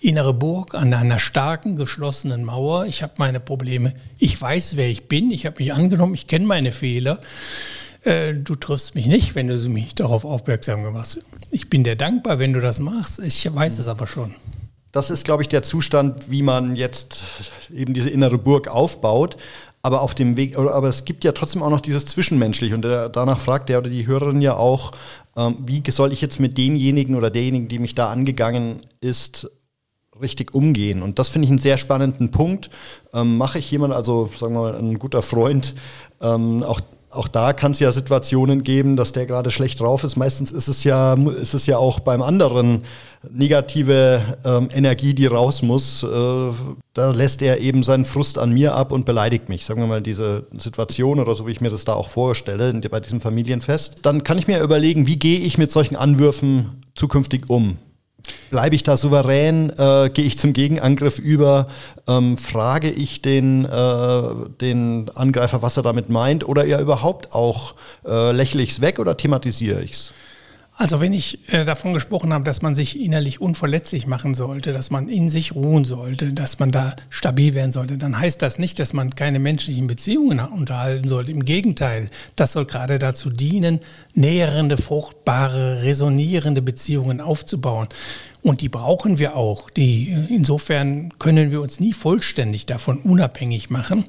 Innere 0.00 0.34
Burg 0.34 0.74
an 0.74 0.92
einer 0.92 1.20
starken, 1.20 1.76
geschlossenen 1.76 2.44
Mauer. 2.44 2.86
Ich 2.86 3.02
habe 3.02 3.14
meine 3.18 3.38
Probleme. 3.38 3.94
Ich 4.18 4.40
weiß, 4.40 4.76
wer 4.76 4.88
ich 4.88 5.08
bin. 5.08 5.30
Ich 5.30 5.46
habe 5.46 5.56
mich 5.60 5.72
angenommen. 5.72 6.14
Ich 6.14 6.26
kenne 6.26 6.46
meine 6.46 6.72
Fehler. 6.72 7.20
Äh, 8.02 8.34
du 8.34 8.56
triffst 8.56 8.96
mich 8.96 9.06
nicht, 9.06 9.34
wenn 9.36 9.46
du 9.46 9.56
mich 9.68 9.94
darauf 9.94 10.24
aufmerksam 10.24 10.82
machst. 10.92 11.20
Ich 11.52 11.70
bin 11.70 11.84
dir 11.84 11.96
dankbar, 11.96 12.40
wenn 12.40 12.52
du 12.52 12.60
das 12.60 12.80
machst. 12.80 13.20
Ich 13.20 13.48
weiß 13.54 13.76
mhm. 13.76 13.80
es 13.80 13.88
aber 13.88 14.06
schon. 14.08 14.34
Das 14.90 15.10
ist, 15.10 15.24
glaube 15.24 15.42
ich, 15.42 15.48
der 15.48 15.62
Zustand, 15.62 16.30
wie 16.30 16.42
man 16.42 16.76
jetzt 16.76 17.24
eben 17.72 17.94
diese 17.94 18.10
innere 18.10 18.38
Burg 18.38 18.68
aufbaut 18.68 19.36
aber 19.84 20.00
auf 20.00 20.14
dem 20.14 20.38
Weg, 20.38 20.56
aber 20.56 20.88
es 20.88 21.04
gibt 21.04 21.24
ja 21.24 21.32
trotzdem 21.32 21.62
auch 21.62 21.68
noch 21.68 21.82
dieses 21.82 22.06
Zwischenmenschliche 22.06 22.74
und 22.74 22.82
der, 22.82 23.10
danach 23.10 23.38
fragt 23.38 23.68
der 23.68 23.78
oder 23.78 23.90
die 23.90 24.06
Hörerin 24.06 24.40
ja 24.40 24.56
auch, 24.56 24.92
ähm, 25.36 25.56
wie 25.60 25.82
soll 25.90 26.10
ich 26.10 26.22
jetzt 26.22 26.40
mit 26.40 26.56
demjenigen 26.56 27.16
oder 27.16 27.30
derjenigen, 27.30 27.68
die 27.68 27.78
mich 27.78 27.94
da 27.94 28.08
angegangen 28.08 28.86
ist, 29.02 29.50
richtig 30.18 30.54
umgehen. 30.54 31.02
Und 31.02 31.18
das 31.18 31.28
finde 31.28 31.44
ich 31.44 31.50
einen 31.50 31.58
sehr 31.58 31.76
spannenden 31.76 32.30
Punkt. 32.30 32.70
Ähm, 33.12 33.36
mache 33.36 33.58
ich 33.58 33.70
jemand, 33.70 33.92
also 33.92 34.30
sagen 34.34 34.54
wir 34.54 34.60
mal, 34.60 34.74
ein 34.74 34.98
guter 34.98 35.20
Freund, 35.20 35.74
ähm, 36.22 36.62
auch 36.62 36.80
auch 37.14 37.28
da 37.28 37.52
kann 37.52 37.72
es 37.72 37.80
ja 37.80 37.92
Situationen 37.92 38.62
geben, 38.62 38.96
dass 38.96 39.12
der 39.12 39.26
gerade 39.26 39.50
schlecht 39.50 39.80
drauf 39.80 40.04
ist. 40.04 40.16
Meistens 40.16 40.52
ist 40.52 40.68
es 40.68 40.84
ja, 40.84 41.14
ist 41.14 41.54
es 41.54 41.66
ja 41.66 41.78
auch 41.78 42.00
beim 42.00 42.22
anderen 42.22 42.82
negative 43.30 44.22
ähm, 44.44 44.68
Energie, 44.72 45.14
die 45.14 45.26
raus 45.26 45.62
muss. 45.62 46.02
Äh, 46.02 46.06
da 46.92 47.10
lässt 47.10 47.42
er 47.42 47.60
eben 47.60 47.82
seinen 47.82 48.04
Frust 48.04 48.38
an 48.38 48.52
mir 48.52 48.74
ab 48.74 48.92
und 48.92 49.06
beleidigt 49.06 49.48
mich. 49.48 49.64
Sagen 49.64 49.80
wir 49.80 49.86
mal 49.86 50.02
diese 50.02 50.46
Situation 50.58 51.20
oder 51.20 51.34
so, 51.34 51.46
wie 51.46 51.52
ich 51.52 51.60
mir 51.60 51.70
das 51.70 51.84
da 51.84 51.94
auch 51.94 52.08
vorstelle 52.08 52.72
bei 52.90 53.00
diesem 53.00 53.20
Familienfest. 53.20 53.98
Dann 54.02 54.24
kann 54.24 54.38
ich 54.38 54.46
mir 54.46 54.60
überlegen, 54.60 55.06
wie 55.06 55.18
gehe 55.18 55.38
ich 55.38 55.58
mit 55.58 55.70
solchen 55.70 55.96
Anwürfen 55.96 56.82
zukünftig 56.94 57.48
um? 57.48 57.78
Bleibe 58.50 58.74
ich 58.74 58.82
da 58.82 58.96
souverän? 58.96 59.70
Äh, 59.70 60.10
Gehe 60.10 60.24
ich 60.24 60.38
zum 60.38 60.52
Gegenangriff 60.52 61.18
über? 61.18 61.66
Ähm, 62.08 62.36
frage 62.36 62.90
ich 62.90 63.22
den, 63.22 63.64
äh, 63.64 64.22
den 64.60 65.10
Angreifer, 65.14 65.62
was 65.62 65.76
er 65.76 65.82
damit 65.82 66.08
meint? 66.08 66.46
Oder 66.48 66.64
eher 66.64 66.80
überhaupt 66.80 67.32
auch 67.32 67.74
äh, 68.06 68.32
lächle 68.32 68.62
ich 68.62 68.70
es 68.70 68.80
weg 68.80 68.98
oder 68.98 69.16
thematisiere 69.16 69.82
ich 69.82 69.92
es? 69.92 70.12
Also 70.76 71.00
wenn 71.00 71.12
ich 71.12 71.38
äh, 71.52 71.64
davon 71.64 71.94
gesprochen 71.94 72.32
habe, 72.32 72.44
dass 72.44 72.60
man 72.60 72.74
sich 72.74 72.98
innerlich 73.00 73.40
unverletzlich 73.40 74.08
machen 74.08 74.34
sollte, 74.34 74.72
dass 74.72 74.90
man 74.90 75.08
in 75.08 75.28
sich 75.28 75.54
ruhen 75.54 75.84
sollte, 75.84 76.32
dass 76.32 76.58
man 76.58 76.72
da 76.72 76.96
stabil 77.10 77.54
werden 77.54 77.70
sollte, 77.70 77.96
dann 77.96 78.18
heißt 78.18 78.42
das 78.42 78.58
nicht, 78.58 78.80
dass 78.80 78.92
man 78.92 79.14
keine 79.14 79.38
menschlichen 79.38 79.86
Beziehungen 79.86 80.40
unterhalten 80.40 81.06
sollte. 81.06 81.30
Im 81.30 81.44
Gegenteil, 81.44 82.10
das 82.34 82.52
soll 82.52 82.66
gerade 82.66 82.98
dazu 82.98 83.30
dienen, 83.30 83.78
näherende, 84.14 84.76
fruchtbare, 84.76 85.84
resonierende 85.84 86.60
Beziehungen 86.60 87.20
aufzubauen. 87.20 87.86
Und 88.42 88.60
die 88.60 88.68
brauchen 88.68 89.18
wir 89.18 89.36
auch. 89.36 89.70
Die, 89.70 90.10
äh, 90.10 90.34
insofern 90.34 91.16
können 91.20 91.52
wir 91.52 91.62
uns 91.62 91.78
nie 91.78 91.92
vollständig 91.92 92.66
davon 92.66 92.98
unabhängig 92.98 93.70
machen. 93.70 94.06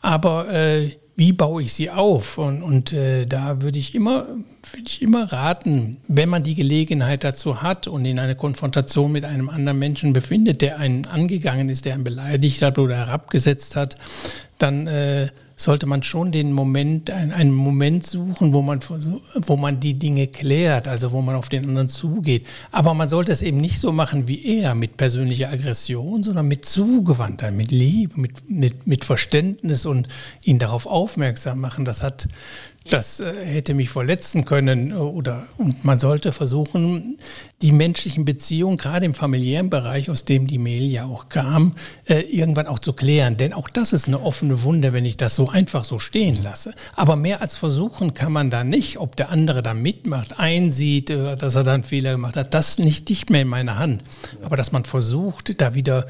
Aber 0.00 0.48
äh, 0.48 0.92
wie 1.16 1.32
baue 1.32 1.62
ich 1.62 1.72
sie 1.72 1.90
auf? 1.90 2.38
Und, 2.38 2.62
und 2.62 2.92
äh, 2.92 3.26
da 3.26 3.62
würde 3.62 3.78
ich 3.78 3.94
immer 3.94 4.26
würde 4.72 4.86
ich 4.86 5.02
immer 5.02 5.32
raten, 5.32 5.98
wenn 6.08 6.28
man 6.28 6.42
die 6.42 6.54
Gelegenheit 6.54 7.22
dazu 7.22 7.62
hat 7.62 7.86
und 7.86 8.04
in 8.04 8.18
einer 8.18 8.34
Konfrontation 8.34 9.12
mit 9.12 9.24
einem 9.24 9.48
anderen 9.48 9.78
Menschen 9.78 10.12
befindet, 10.12 10.62
der 10.62 10.78
einen 10.78 11.06
angegangen 11.06 11.68
ist, 11.68 11.84
der 11.84 11.94
einen 11.94 12.04
beleidigt 12.04 12.62
hat 12.62 12.78
oder 12.78 12.96
herabgesetzt 12.96 13.76
hat, 13.76 13.96
dann 14.58 14.86
äh, 14.86 15.28
sollte 15.56 15.86
man 15.86 16.02
schon 16.02 16.32
den 16.32 16.52
Moment, 16.52 17.10
einen, 17.10 17.52
Moment 17.52 18.06
suchen, 18.06 18.52
wo 18.52 18.62
man, 18.62 18.80
wo 19.46 19.56
man 19.56 19.78
die 19.78 19.94
Dinge 19.94 20.26
klärt, 20.26 20.88
also 20.88 21.12
wo 21.12 21.22
man 21.22 21.36
auf 21.36 21.48
den 21.48 21.64
anderen 21.68 21.88
zugeht. 21.88 22.46
Aber 22.72 22.94
man 22.94 23.08
sollte 23.08 23.30
es 23.30 23.42
eben 23.42 23.58
nicht 23.58 23.80
so 23.80 23.92
machen 23.92 24.26
wie 24.26 24.60
er, 24.60 24.74
mit 24.74 24.96
persönlicher 24.96 25.50
Aggression, 25.50 26.22
sondern 26.22 26.48
mit 26.48 26.64
Zugewandtheit, 26.64 27.54
mit 27.54 27.70
Liebe, 27.70 28.20
mit, 28.20 28.50
mit, 28.50 28.86
mit 28.86 29.04
Verständnis 29.04 29.86
und 29.86 30.08
ihn 30.42 30.58
darauf 30.58 30.86
aufmerksam 30.86 31.60
machen. 31.60 31.84
Das 31.84 32.02
hat 32.02 32.26
das 32.90 33.20
äh, 33.20 33.32
hätte 33.46 33.72
mich 33.72 33.88
verletzen 33.88 34.44
können 34.44 34.90
äh, 34.90 34.94
oder 34.94 35.46
und 35.56 35.84
man 35.84 35.98
sollte 35.98 36.32
versuchen, 36.32 37.18
die 37.62 37.72
menschlichen 37.72 38.26
Beziehungen, 38.26 38.76
gerade 38.76 39.06
im 39.06 39.14
familiären 39.14 39.70
Bereich, 39.70 40.10
aus 40.10 40.26
dem 40.26 40.46
die 40.46 40.58
Mail 40.58 40.92
ja 40.92 41.06
auch 41.06 41.30
kam, 41.30 41.76
äh, 42.04 42.20
irgendwann 42.20 42.66
auch 42.66 42.78
zu 42.78 42.92
klären. 42.92 43.38
Denn 43.38 43.54
auch 43.54 43.70
das 43.70 43.94
ist 43.94 44.06
eine 44.06 44.20
offene 44.20 44.62
Wunde, 44.62 44.92
wenn 44.92 45.06
ich 45.06 45.16
das 45.16 45.34
so 45.34 45.48
einfach 45.48 45.84
so 45.84 45.98
stehen 45.98 46.42
lasse. 46.42 46.74
Aber 46.94 47.16
mehr 47.16 47.40
als 47.40 47.56
versuchen 47.56 48.12
kann 48.12 48.32
man 48.32 48.50
da 48.50 48.64
nicht, 48.64 48.98
ob 48.98 49.16
der 49.16 49.30
andere 49.30 49.62
da 49.62 49.72
mitmacht, 49.72 50.38
einsieht, 50.38 51.08
dass 51.08 51.54
er 51.54 51.64
da 51.64 51.72
einen 51.72 51.84
Fehler 51.84 52.12
gemacht 52.12 52.36
hat, 52.36 52.52
das 52.52 52.78
nicht, 52.78 53.08
nicht 53.08 53.30
mehr 53.30 53.42
in 53.42 53.48
meiner 53.48 53.78
Hand. 53.78 54.02
Aber 54.42 54.56
dass 54.56 54.72
man 54.72 54.84
versucht, 54.84 55.60
da 55.60 55.74
wieder 55.74 56.04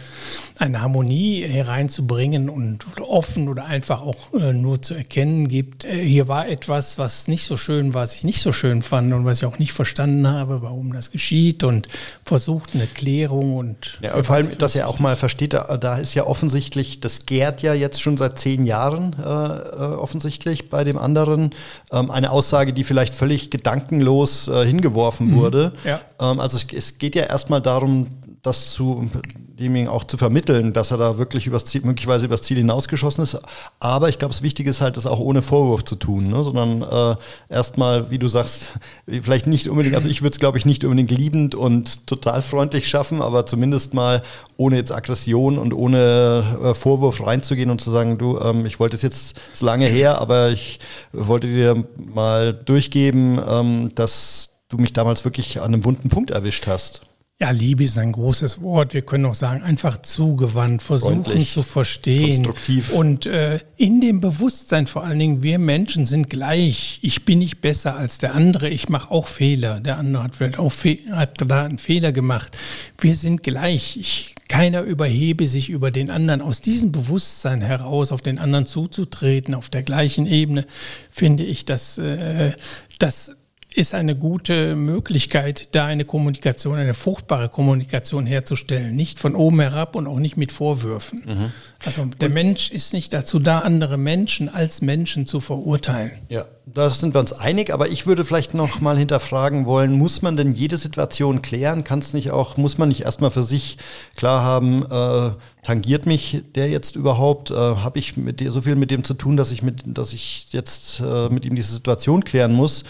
eine 0.59 0.81
Harmonie 0.81 1.43
hereinzubringen 1.43 2.49
und 2.49 2.85
offen 3.01 3.49
oder 3.49 3.67
einfach 3.67 4.03
auch 4.03 4.33
nur 4.33 4.83
zu 4.83 4.95
erkennen 4.95 5.47
gibt, 5.47 5.87
hier 5.87 6.27
war 6.27 6.49
etwas, 6.49 6.64
etwas, 6.65 6.99
was 6.99 7.29
nicht 7.29 7.45
so 7.45 7.57
schön 7.57 7.93
war, 7.93 8.03
was 8.05 8.15
ich 8.15 8.25
nicht 8.25 8.41
so 8.41 8.53
schön 8.53 8.83
fand 8.83 9.13
und 9.13 9.25
was 9.25 9.39
ich 9.39 9.45
auch 9.45 9.59
nicht 9.59 9.73
verstanden 9.73 10.27
habe, 10.29 10.63
warum 10.63 10.93
das 10.93 11.11
geschieht 11.11 11.63
und 11.63 11.89
versucht 12.25 12.75
eine 12.75 12.87
Klärung 12.87 13.57
und. 13.57 13.99
Ja, 14.03 14.23
vor 14.23 14.37
allem, 14.37 14.57
dass 14.59 14.75
er 14.75 14.89
auch 14.89 14.99
mal 14.99 15.17
versteht, 15.17 15.53
da, 15.53 15.77
da, 15.77 15.99
ist 15.99 16.15
ja 16.15 16.27
offensichtlich, 16.27 17.01
das 17.01 17.27
gärt 17.27 17.63
ja 17.63 17.75
jetzt 17.75 18.01
schon 18.01 18.17
seit 18.17 18.39
zehn 18.39 18.65
Jahren 18.65 19.15
äh, 19.19 19.25
äh, 19.25 19.95
offensichtlich 19.95 20.71
bei 20.71 20.85
dem 20.85 20.99
anderen. 20.99 21.51
Ähm, 21.93 22.11
eine 22.11 22.31
Aussage, 22.31 22.73
die 22.73 22.85
vielleicht 22.85 23.15
völlig 23.15 23.51
gedankenlos 23.51 24.49
äh, 24.49 24.65
hingeworfen 24.65 25.33
mhm. 25.33 25.37
wurde. 25.37 25.73
Ja. 25.85 26.01
Ähm, 26.21 26.41
also 26.41 26.57
es, 26.57 26.67
es 26.73 26.99
geht 26.99 27.15
ja 27.15 27.25
erstmal 27.25 27.61
darum, 27.61 28.09
das 28.45 28.73
zu 28.73 29.11
demjenigen 29.59 29.89
auch 29.89 30.05
zu 30.05 30.17
vermitteln, 30.17 30.73
dass 30.73 30.91
er 30.91 30.99
da 30.99 31.17
wirklich 31.17 31.47
übers 31.47 31.65
Ziel, 31.65 31.81
möglicherweise 31.83 32.27
übers 32.27 32.43
Ziel 32.43 32.59
hinausgeschossen 32.59 33.25
ist. 33.25 33.39
Aber 33.81 34.09
ich 34.09 34.19
glaube, 34.19 34.35
das 34.35 34.43
Wichtige 34.43 34.69
ist 34.69 34.81
halt, 34.81 34.97
das 34.97 35.07
auch 35.07 35.19
ohne 35.19 35.43
Vorwurf 35.43 35.85
zu 35.85 35.97
tun, 35.97 36.29
ne? 36.29 36.45
sondern 36.45 36.83
äh, 36.83 37.17
erstmal, 37.49 38.11
wie 38.11 38.19
du 38.19 38.29
sagst, 38.29 38.75
vielleicht 39.07 39.47
nicht 39.47 39.69
unbedingt, 39.69 39.95
also 39.95 40.09
ich 40.09 40.21
würde 40.21 40.35
es, 40.35 40.41
glaube 40.41 40.59
ich, 40.59 40.67
nicht 40.67 40.85
unbedingt 40.85 41.11
liebend 41.11 41.55
und 41.55 42.07
total 42.07 42.43
freundlich 42.43 42.87
schaffen, 42.87 43.23
aber 43.23 43.47
zumindest 43.47 43.95
mal 43.95 44.23
ohne 44.59 44.77
jetzt 44.77 44.93
Aggression 44.93 45.57
und 45.57 45.73
ohne 45.73 46.45
äh, 46.63 46.75
Vorwurf 46.75 47.27
reinzugehen 47.27 47.71
und 47.71 47.81
zu 47.81 47.91
sagen, 47.91 48.19
du, 48.19 48.39
ähm, 48.41 48.67
ich 48.67 48.79
wollte 48.79 48.97
es 48.97 49.03
jetzt 49.03 49.39
ist 49.53 49.63
lange 49.63 49.87
her, 49.87 50.21
aber 50.21 50.51
ich 50.51 50.81
wollte 51.13 51.47
dir 51.47 51.87
mal 51.97 52.53
durchgeben, 52.53 53.41
ähm, 53.49 53.95
dass 53.95 54.51
du 54.69 54.77
mich 54.77 54.93
damals 54.93 55.25
wirklich 55.25 55.61
an 55.61 55.73
einem 55.73 55.85
wunden 55.85 56.09
Punkt 56.11 56.31
erwischt 56.31 56.67
hast. 56.67 57.01
Ja, 57.41 57.51
Liebe 57.51 57.83
ist 57.83 57.99
ein 57.99 58.13
großes 58.13 58.63
Wort. 58.63 58.95
Wir 58.95 59.03
können 59.03 59.27
auch 59.27 59.35
sagen, 59.35 59.61
einfach 59.65 60.01
zugewandt, 60.01 60.85
versuchen 60.85 61.25
Freundlich, 61.25 61.51
zu 61.51 61.65
verstehen. 61.65 62.45
konstruktiv. 62.45 62.93
Und 62.93 63.27
äh, 63.27 63.59
in 63.77 64.01
dem 64.01 64.21
Bewusstsein 64.21 64.87
vor 64.87 65.03
allen 65.03 65.19
Dingen, 65.19 65.43
wir 65.43 65.59
Menschen 65.59 66.07
sind 66.07 66.31
gleich. 66.31 67.01
Ich 67.03 67.25
bin 67.25 67.41
nicht 67.41 67.61
besser 67.61 67.97
als 67.97 68.19
der 68.19 68.37
andere. 68.37 68.69
Ich 68.69 68.89
mache 68.89 69.11
auch 69.11 69.27
Fehler. 69.27 69.81
Der 69.81 69.99
andere 69.99 70.23
hat 70.23 70.37
vielleicht 70.37 70.61
auch 70.61 70.71
Fe 70.71 70.99
hat 71.11 71.41
da 71.45 71.65
einen 71.65 71.79
Fehler 71.79 72.13
gemacht. 72.13 72.57
Wir 73.01 73.17
sind 73.17 73.43
gleich. 73.43 73.97
Ich, 73.97 74.37
keiner 74.49 74.83
überhebe 74.83 75.49
sich 75.49 75.71
über 75.71 75.91
den 75.91 76.13
anderen. 76.13 76.41
Aus 76.41 76.61
diesem 76.61 76.93
Bewusstsein 76.93 77.63
heraus 77.63 78.13
auf 78.13 78.21
den 78.21 78.39
anderen 78.39 78.67
zuzutreten, 78.67 79.55
auf 79.55 79.71
der 79.71 79.83
gleichen 79.83 80.29
Ebene, 80.29 80.67
finde 81.11 81.43
ich, 81.43 81.65
dass 81.65 81.99
äh, 81.99 82.53
das 83.01 83.35
ist 83.75 83.93
eine 83.93 84.15
gute 84.15 84.77
Möglichkeit, 84.77 85.75
da 85.75 85.87
eine 85.87 86.05
Kommunikation, 86.05 86.79
eine 86.79 86.95
fruchtbare 86.95 87.49
Kommunikation 87.49 88.25
herzustellen. 88.25 88.95
Nicht 88.95 89.19
von 89.19 89.35
oben 89.35 89.61
herab 89.61 89.97
und 89.97 90.07
auch 90.07 90.21
nicht 90.21 90.37
mit 90.37 90.53
Vorwürfen. 90.53 91.23
Mhm. 91.27 91.53
Also 91.85 92.05
der 92.21 92.29
Mensch 92.29 92.71
ist 92.71 92.93
nicht 92.93 93.13
dazu 93.13 93.41
da, 93.41 93.61
andere 93.61 93.97
Menschen 93.97 94.49
als 94.49 94.81
Menschen 94.81 95.27
zu 95.27 95.41
verurteilen. 95.41 96.13
Ja, 96.29 96.45
da 96.67 96.89
sind 96.89 97.15
wir 97.15 97.21
uns 97.21 97.33
einig, 97.33 97.75
aber 97.75 97.89
ich 97.89 98.07
würde 98.07 98.25
vielleicht 98.25 98.55
noch 98.55 98.81
mal 98.81 98.97
hinterfragen 98.97 99.67
wollen, 99.67 99.93
muss 99.93 100.23
man 100.23 100.37
denn 100.37 100.55
jede 100.55 100.79
Situation 100.79 101.43
klären? 101.43 101.85
Kann 101.85 101.99
es 101.99 102.15
nicht 102.15 102.31
auch, 102.31 102.57
muss 102.57 102.79
man 102.79 102.89
nicht 102.89 103.03
erstmal 103.03 103.31
für 103.31 103.45
sich 103.45 103.77
klar 104.17 104.45
haben, 104.45 104.85
äh, 104.91 105.33
tangiert 105.65 106.07
mich 106.07 106.43
der 106.55 106.69
jetzt 106.69 106.95
überhaupt? 106.95 107.51
Äh, 107.51 107.55
Habe 107.55 107.99
ich 107.99 108.17
mit 108.17 108.39
dir 108.41 108.53
so 108.53 108.63
viel 108.63 108.77
mit 108.77 108.91
dem 108.91 109.03
zu 109.03 109.15
tun, 109.15 109.37
dass 109.37 109.51
ich 109.51 109.63
mit, 109.63 109.83
dass 109.87 110.13
ich 110.13 110.49
jetzt 110.51 111.01
äh, 111.01 111.29
mit 111.31 111.45
ihm 111.45 111.57
diese 111.57 111.73
Situation 111.73 112.23
klären 112.23 112.53
muss? 112.53 112.85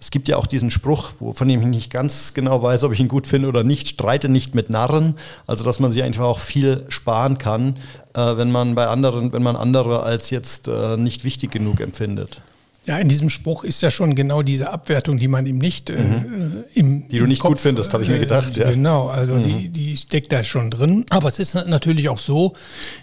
Es 0.00 0.10
gibt 0.10 0.28
ja 0.28 0.36
auch 0.36 0.46
diesen 0.46 0.70
Spruch, 0.70 1.10
wo, 1.18 1.34
von 1.34 1.46
dem 1.48 1.60
ich 1.60 1.66
nicht 1.66 1.90
ganz 1.90 2.32
genau 2.32 2.62
weiß, 2.62 2.84
ob 2.84 2.92
ich 2.92 3.00
ihn 3.00 3.08
gut 3.08 3.26
finde 3.26 3.48
oder 3.48 3.64
nicht, 3.64 3.88
streite 3.88 4.28
nicht 4.28 4.54
mit 4.54 4.70
Narren. 4.70 5.16
Also 5.46 5.64
dass 5.64 5.80
man 5.80 5.92
sich 5.92 6.02
einfach 6.02 6.24
auch 6.24 6.38
viel 6.38 6.86
sparen 6.88 7.36
kann, 7.36 7.76
äh, 8.14 8.36
wenn 8.36 8.50
man 8.50 8.74
bei 8.74 8.86
anderen, 8.86 9.32
wenn 9.32 9.42
man 9.42 9.56
andere 9.56 10.02
als 10.02 10.30
jetzt 10.30 10.68
äh, 10.68 10.96
nicht 10.96 11.24
wichtig 11.24 11.50
genug 11.50 11.80
empfindet. 11.80 12.40
Ja, 12.86 12.96
in 12.98 13.08
diesem 13.08 13.28
Spruch 13.28 13.62
ist 13.64 13.82
ja 13.82 13.90
schon 13.90 14.14
genau 14.14 14.40
diese 14.42 14.70
Abwertung, 14.72 15.18
die 15.18 15.28
man 15.28 15.44
ihm 15.44 15.58
nicht 15.58 15.90
äh, 15.90 15.98
Mhm. 15.98 16.64
im 16.74 17.08
Die 17.08 17.18
du 17.18 17.26
nicht 17.26 17.42
gut 17.42 17.60
findest, 17.60 17.92
habe 17.92 18.02
ich 18.02 18.08
mir 18.08 18.18
gedacht, 18.18 18.56
Äh, 18.56 18.62
ja. 18.62 18.70
Genau, 18.70 19.08
also 19.08 19.38
die, 19.38 19.68
die 19.68 19.94
steckt 19.98 20.32
da 20.32 20.42
schon 20.42 20.70
drin. 20.70 21.04
Aber 21.10 21.28
es 21.28 21.38
ist 21.38 21.54
natürlich 21.54 22.08
auch 22.08 22.16
so, 22.18 22.54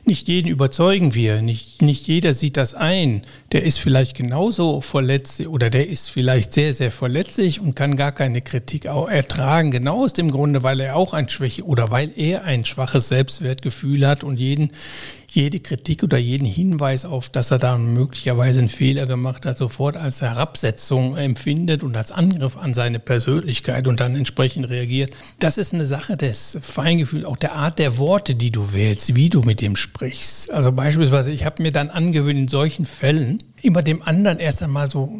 nicht 0.03 0.27
jeden 0.27 0.49
überzeugen 0.49 1.13
wir, 1.13 1.43
nicht, 1.43 1.83
nicht 1.83 2.07
jeder 2.07 2.33
sieht 2.33 2.57
das 2.57 2.73
ein. 2.73 3.21
Der 3.51 3.63
ist 3.63 3.79
vielleicht 3.79 4.17
genauso 4.17 4.81
verletzlich 4.81 5.47
oder 5.47 5.69
der 5.69 5.87
ist 5.87 6.09
vielleicht 6.09 6.53
sehr, 6.53 6.73
sehr 6.73 6.91
verletzlich 6.91 7.61
und 7.61 7.75
kann 7.75 7.95
gar 7.95 8.11
keine 8.11 8.41
Kritik 8.41 8.87
auch 8.87 9.07
ertragen. 9.07 9.69
Genau 9.69 10.03
aus 10.03 10.13
dem 10.13 10.31
Grunde, 10.31 10.63
weil 10.63 10.79
er 10.79 10.95
auch 10.95 11.13
ein 11.13 11.29
Schwäche 11.29 11.63
oder 11.63 11.91
weil 11.91 12.11
er 12.15 12.43
ein 12.45 12.65
schwaches 12.65 13.09
Selbstwertgefühl 13.09 14.07
hat 14.07 14.23
und 14.23 14.37
jeden 14.39 14.71
jede 15.29 15.59
Kritik 15.59 16.03
oder 16.03 16.17
jeden 16.17 16.45
Hinweis 16.45 17.05
auf, 17.05 17.29
dass 17.29 17.51
er 17.51 17.59
da 17.59 17.77
möglicherweise 17.77 18.59
einen 18.59 18.69
Fehler 18.69 19.05
gemacht 19.05 19.45
hat, 19.45 19.57
sofort 19.57 19.97
als 19.97 20.21
Herabsetzung 20.21 21.17
empfindet 21.17 21.83
und 21.83 21.97
als 21.97 22.11
Angriff 22.11 22.57
an 22.57 22.73
seine 22.73 22.99
Persönlichkeit 22.99 23.87
und 23.87 23.99
dann 23.99 24.15
entsprechend 24.15 24.69
reagiert. 24.69 25.11
Das 25.39 25.57
ist 25.57 25.73
eine 25.73 25.85
Sache 25.85 26.17
des 26.17 26.57
Feingefühls, 26.61 27.25
auch 27.25 27.37
der 27.37 27.53
Art 27.53 27.79
der 27.79 27.97
Worte, 27.97 28.35
die 28.35 28.51
du 28.51 28.71
wählst, 28.71 29.15
wie 29.15 29.29
du 29.29 29.41
mit 29.41 29.61
dem 29.61 29.75
sprichst. 29.75 30.49
Also 30.51 30.71
beispielsweise, 30.71 31.31
ich 31.31 31.45
habe 31.45 31.61
mir 31.61 31.71
dann 31.71 31.89
angewöhnt, 31.89 32.39
in 32.39 32.47
solchen 32.47 32.85
Fällen 32.85 33.43
immer 33.61 33.81
dem 33.81 34.01
anderen 34.01 34.39
erst 34.39 34.63
einmal 34.63 34.89
so, 34.89 35.19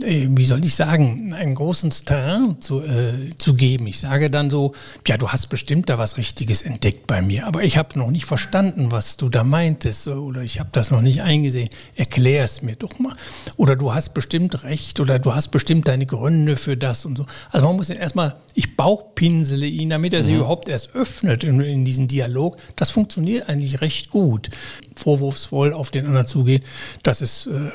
wie 0.00 0.44
soll 0.44 0.64
ich 0.64 0.74
sagen, 0.74 1.34
einen 1.34 1.54
großen 1.54 1.90
Terrain 1.90 2.60
zu, 2.60 2.82
äh, 2.82 3.30
zu 3.36 3.54
geben. 3.54 3.86
Ich 3.86 4.00
sage 4.00 4.30
dann 4.30 4.48
so, 4.48 4.72
ja, 5.06 5.16
du 5.16 5.28
hast 5.28 5.48
bestimmt 5.48 5.90
da 5.90 5.98
was 5.98 6.16
Richtiges 6.16 6.62
entdeckt 6.62 7.06
bei 7.06 7.20
mir, 7.20 7.46
aber 7.46 7.62
ich 7.62 7.76
habe 7.76 7.98
noch 7.98 8.10
nicht 8.10 8.24
verstanden, 8.24 8.90
was 8.90 9.16
du 9.16 9.28
da 9.28 9.44
meintest 9.44 10.08
oder 10.08 10.42
ich 10.42 10.60
habe 10.60 10.70
das 10.72 10.90
noch 10.90 11.02
nicht 11.02 11.22
eingesehen. 11.22 11.68
Erklär 11.94 12.44
es 12.44 12.62
mir 12.62 12.76
doch 12.76 12.98
mal. 12.98 13.16
Oder 13.56 13.76
du 13.76 13.94
hast 13.94 14.14
bestimmt 14.14 14.64
recht 14.64 15.00
oder 15.00 15.18
du 15.18 15.34
hast 15.34 15.48
bestimmt 15.48 15.88
deine 15.88 16.06
Gründe 16.06 16.56
für 16.56 16.76
das 16.76 17.04
und 17.04 17.18
so. 17.18 17.26
Also 17.50 17.66
man 17.66 17.76
muss 17.76 17.90
ihn 17.90 17.96
erstmal, 17.96 18.36
ich 18.54 18.76
bauchpinsele 18.76 19.66
ihn, 19.66 19.90
damit 19.90 20.14
er 20.14 20.22
sich 20.22 20.34
überhaupt 20.34 20.68
erst 20.68 20.94
öffnet 20.94 21.44
in, 21.44 21.60
in 21.60 21.84
diesen 21.84 22.08
Dialog. 22.08 22.56
Das 22.76 22.90
funktioniert 22.90 23.48
eigentlich 23.48 23.80
recht 23.80 24.10
gut. 24.10 24.50
Vorwurfsvoll 24.94 25.74
auf 25.74 25.90
den 25.90 26.06
anderen 26.06 26.26
zugehen, 26.26 26.62
das 27.02 27.20
ist 27.20 27.48
äh, 27.48 27.70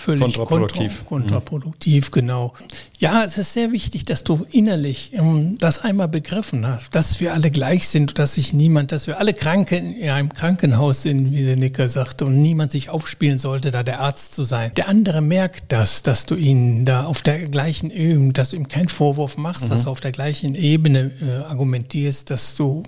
völlig 0.00 0.22
Kontraproduktiv. 0.22 1.02
kontra- 1.04 1.08
kontraproduktiv, 1.08 2.10
genau. 2.10 2.54
Ja, 2.98 3.24
es 3.24 3.38
ist 3.38 3.52
sehr 3.52 3.72
wichtig, 3.72 4.04
dass 4.04 4.24
du 4.24 4.46
innerlich 4.50 5.12
ähm, 5.14 5.56
das 5.58 5.78
einmal 5.80 6.08
begriffen 6.08 6.66
hast, 6.66 6.94
dass 6.94 7.20
wir 7.20 7.34
alle 7.34 7.50
gleich 7.50 7.88
sind, 7.88 8.18
dass 8.18 8.34
sich 8.34 8.52
niemand, 8.52 8.92
dass 8.92 9.06
wir 9.06 9.18
alle 9.18 9.34
Kranken 9.34 9.94
in 9.94 10.10
einem 10.10 10.32
Krankenhaus 10.32 11.02
sind, 11.02 11.32
wie 11.32 11.44
der 11.44 11.56
Nicker 11.56 11.88
sagte, 11.88 12.24
und 12.24 12.40
niemand 12.40 12.72
sich 12.72 12.88
aufspielen 12.90 13.38
sollte, 13.38 13.70
da 13.70 13.82
der 13.82 14.00
Arzt 14.00 14.34
zu 14.34 14.44
sein. 14.44 14.72
Der 14.76 14.88
andere 14.88 15.20
merkt 15.20 15.72
das, 15.72 16.02
dass 16.02 16.26
du 16.26 16.34
ihn 16.34 16.84
da 16.84 17.04
auf 17.04 17.22
der 17.22 17.40
gleichen 17.44 17.90
Ebene, 17.90 18.32
dass 18.32 18.50
du 18.50 18.56
ihm 18.56 18.68
keinen 18.68 18.88
Vorwurf 18.88 19.36
machst, 19.36 19.70
dass 19.70 19.84
du 19.84 19.90
auf 19.90 20.00
der 20.00 20.12
gleichen 20.12 20.54
Ebene 20.54 21.10
äh, 21.22 21.44
argumentierst, 21.44 22.30
dass 22.30 22.56
du, 22.56 22.82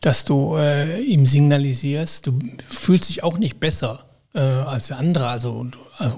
dass 0.00 0.24
du 0.24 0.56
äh, 0.56 1.00
ihm 1.00 1.26
signalisierst, 1.26 2.26
du 2.26 2.38
fühlst 2.68 3.08
dich 3.08 3.22
auch 3.22 3.38
nicht 3.38 3.60
besser 3.60 4.04
äh, 4.34 4.40
als 4.40 4.88
der 4.88 4.98
andere, 4.98 5.28
also 5.28 5.66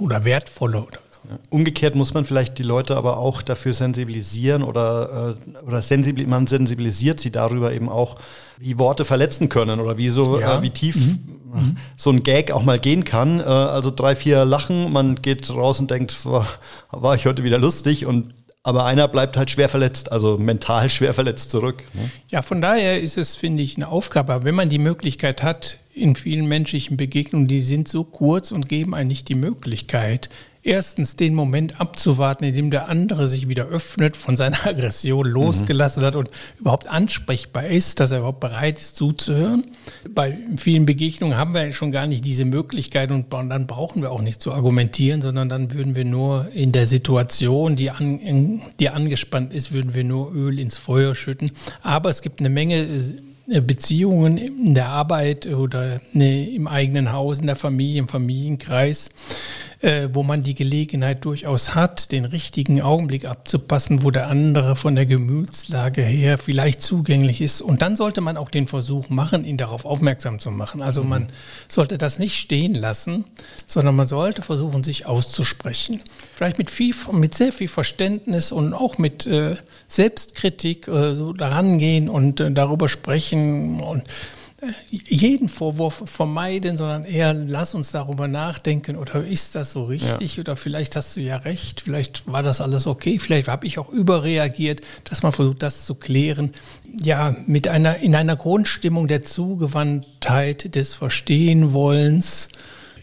oder 0.01 0.25
wertvoller 0.25 0.87
oder 0.87 0.99
so. 1.11 1.29
Umgekehrt 1.51 1.95
muss 1.95 2.15
man 2.15 2.25
vielleicht 2.25 2.59
die 2.59 2.63
Leute 2.63 2.97
aber 2.97 3.19
auch 3.19 3.43
dafür 3.43 3.75
sensibilisieren 3.75 4.63
oder, 4.63 5.37
äh, 5.55 5.59
oder 5.67 5.83
sensibili 5.83 6.27
man 6.27 6.47
sensibilisiert 6.47 7.21
sie 7.21 7.31
darüber 7.31 7.73
eben 7.73 7.89
auch, 7.89 8.17
wie 8.59 8.79
Worte 8.79 9.05
verletzen 9.05 9.49
können 9.49 9.81
oder 9.81 9.97
wie 9.99 10.09
so, 10.09 10.41
Ja. 10.41 10.59
äh, 10.59 10.63
wie 10.63 10.71
tief 10.71 10.97
so 11.97 12.11
ein 12.11 12.23
Gag 12.23 12.53
auch 12.53 12.63
mal 12.63 12.79
gehen 12.79 13.05
kann. 13.05 13.41
Äh, 13.41 13.43
also 13.43 13.91
drei, 13.91 14.15
vier 14.17 14.45
Lachen, 14.45 14.93
man 14.93 15.17
geht 15.17 15.51
raus 15.51 15.79
und 15.81 15.91
denkt, 15.91 16.25
war, 16.27 16.47
war 16.91 17.15
ich 17.17 17.27
heute 17.27 17.45
wieder 17.45 17.59
lustig 17.59 18.07
und 18.07 18.35
aber 18.63 18.85
einer 18.85 19.09
bleibt 19.09 19.39
halt 19.39 19.49
schwer 19.49 19.71
verletzt, 19.71 20.13
also 20.13 20.37
mental 20.37 20.91
schwer 20.91 21.15
verletzt 21.15 21.51
zurück. 21.51 21.83
Ne? 21.95 22.11
Ja, 22.29 22.43
von 22.43 22.61
daher 22.61 23.01
ist 23.01 23.17
es, 23.19 23.35
finde 23.35 23.63
ich, 23.63 23.77
eine 23.77 23.89
Aufgabe. 23.89 24.35
Aber 24.35 24.45
wenn 24.45 24.55
man 24.55 24.69
die 24.69 24.79
Möglichkeit 24.79 25.43
hat, 25.43 25.79
in 26.01 26.17
vielen 26.17 26.47
menschlichen 26.47 26.97
Begegnungen, 26.97 27.47
die 27.47 27.63
sind 27.63 27.89
so 27.89 28.05
kurz 28.05 28.53
und 28.53 28.69
geben 28.69 28.95
einem 28.95 29.09
nicht 29.09 29.29
die 29.29 29.35
Möglichkeit, 29.35 30.31
erstens 30.63 31.17
den 31.17 31.35
Moment 31.35 31.81
abzuwarten, 31.81 32.45
in 32.45 32.55
dem 32.55 32.71
der 32.71 32.89
andere 32.89 33.27
sich 33.27 33.49
wieder 33.49 33.67
öffnet, 33.67 34.17
von 34.17 34.37
seiner 34.37 34.67
Aggression 34.67 35.27
losgelassen 35.27 36.03
hat 36.03 36.17
und 36.17 36.31
überhaupt 36.59 36.89
ansprechbar 36.89 37.67
ist, 37.67 38.01
dass 38.01 38.11
er 38.11 38.19
überhaupt 38.19 38.41
bereit 38.41 38.79
ist 38.79 38.97
zuzuhören. 38.97 39.65
Bei 40.11 40.39
vielen 40.57 40.87
Begegnungen 40.87 41.37
haben 41.37 41.55
wir 41.55 41.73
schon 41.73 41.93
gar 41.93 42.07
nicht 42.07 42.25
diese 42.25 42.45
Möglichkeit 42.45 43.11
und 43.11 43.33
dann 43.33 43.67
brauchen 43.67 44.03
wir 44.03 44.11
auch 44.11 44.23
nicht 44.23 44.43
zu 44.43 44.53
argumentieren, 44.53 45.23
sondern 45.23 45.49
dann 45.49 45.73
würden 45.73 45.95
wir 45.95 46.05
nur 46.05 46.51
in 46.53 46.73
der 46.73 46.87
Situation, 46.87 47.77
die, 47.77 47.91
an, 47.91 48.63
die 48.79 48.91
angespannt 48.91 49.53
ist, 49.53 49.73
würden 49.73 49.95
wir 49.95 50.05
nur 50.05 50.33
Öl 50.35 50.59
ins 50.59 50.77
Feuer 50.77 51.15
schütten. 51.15 51.53
Aber 51.83 52.11
es 52.11 52.23
gibt 52.23 52.41
eine 52.41 52.51
Menge 52.51 52.81
äh, 52.81 53.13
Beziehungen 53.61 54.39
in 54.39 54.75
der 54.75 54.89
Arbeit 54.89 55.47
oder 55.47 56.01
ne, 56.13 56.49
im 56.49 56.69
eigenen 56.69 57.13
Haus, 57.13 57.41
in 57.41 57.47
der 57.49 57.57
Familie, 57.57 57.99
im 57.99 58.09
Familienkreis, 58.09 59.11
äh, 59.81 60.09
wo 60.13 60.23
man 60.23 60.43
die 60.43 60.55
Gelegenheit 60.55 61.25
durchaus 61.25 61.75
hat, 61.75 62.13
den 62.13 62.25
richtigen 62.25 62.83
Augenblick 62.83 63.25
abzupassen, 63.25 64.03
wo 64.03 64.11
der 64.11 64.29
andere 64.29 64.77
von 64.77 64.95
der 64.95 65.07
Gemütslage 65.07 66.03
her 66.03 66.37
vielleicht 66.39 66.83
zugänglich 66.83 67.41
ist. 67.41 67.63
Und 67.63 67.81
dann 67.81 67.97
sollte 67.97 68.21
man 68.21 68.37
auch 68.37 68.51
den 68.51 68.69
Versuch 68.69 69.09
machen, 69.09 69.45
ihn 69.45 69.57
darauf 69.57 69.85
aufmerksam 69.85 70.39
zu 70.39 70.51
machen. 70.51 70.83
Also 70.83 71.03
man 71.03 71.29
sollte 71.69 71.97
das 71.97 72.19
nicht 72.19 72.37
stehen 72.37 72.75
lassen, 72.75 73.25
sondern 73.67 73.97
man 73.97 74.07
sollte 74.07 74.43
versuchen, 74.43 74.85
sich 74.85 75.07
auszusprechen. 75.07 76.03
Vielleicht 76.35 76.59
mit 76.59 76.71
viel, 76.71 76.95
mit 77.13 77.35
sehr 77.35 77.53
viel 77.53 77.69
Verständnis 77.69 78.53
und 78.53 78.75
auch 78.75 78.99
mit 78.99 79.27
äh, 79.27 79.57
Selbstkritik 79.89 80.89
äh, 80.89 81.15
so 81.15 81.33
daran 81.33 81.79
gehen 81.79 82.09
und 82.09 82.41
äh, 82.41 82.51
darüber 82.51 82.89
sprechen 82.89 83.81
und 83.81 84.05
jeden 84.91 85.49
Vorwurf 85.49 86.03
vermeiden, 86.05 86.77
sondern 86.77 87.05
eher 87.05 87.33
lass 87.33 87.75
uns 87.75 87.93
darüber 87.93 88.29
nachdenken 88.29 88.97
oder 88.97 89.25
ist 89.25 89.55
das 89.55 89.73
so 89.73 89.85
richtig 89.85 90.39
oder 90.39 90.57
vielleicht 90.57 90.97
hast 90.97 91.17
du 91.17 91.21
ja 91.21 91.37
recht, 91.37 91.81
vielleicht 91.81 92.31
war 92.31 92.43
das 92.43 92.61
alles 92.61 92.87
okay, 92.87 93.19
vielleicht 93.19 93.49
habe 93.49 93.67
ich 93.67 93.79
auch 93.79 93.89
überreagiert, 93.89 94.83
dass 95.05 95.23
man 95.23 95.33
versucht, 95.33 95.63
das 95.63 95.85
zu 95.87 95.95
klären. 95.95 96.53
Ja, 97.03 97.37
mit 97.47 97.69
einer, 97.69 97.99
in 97.99 98.15
einer 98.15 98.37
Grundstimmung 98.37 99.09
der 99.09 99.23
Zugewandtheit, 99.23 100.75
des 100.75 100.95
Verstehenwollens, 100.95 102.49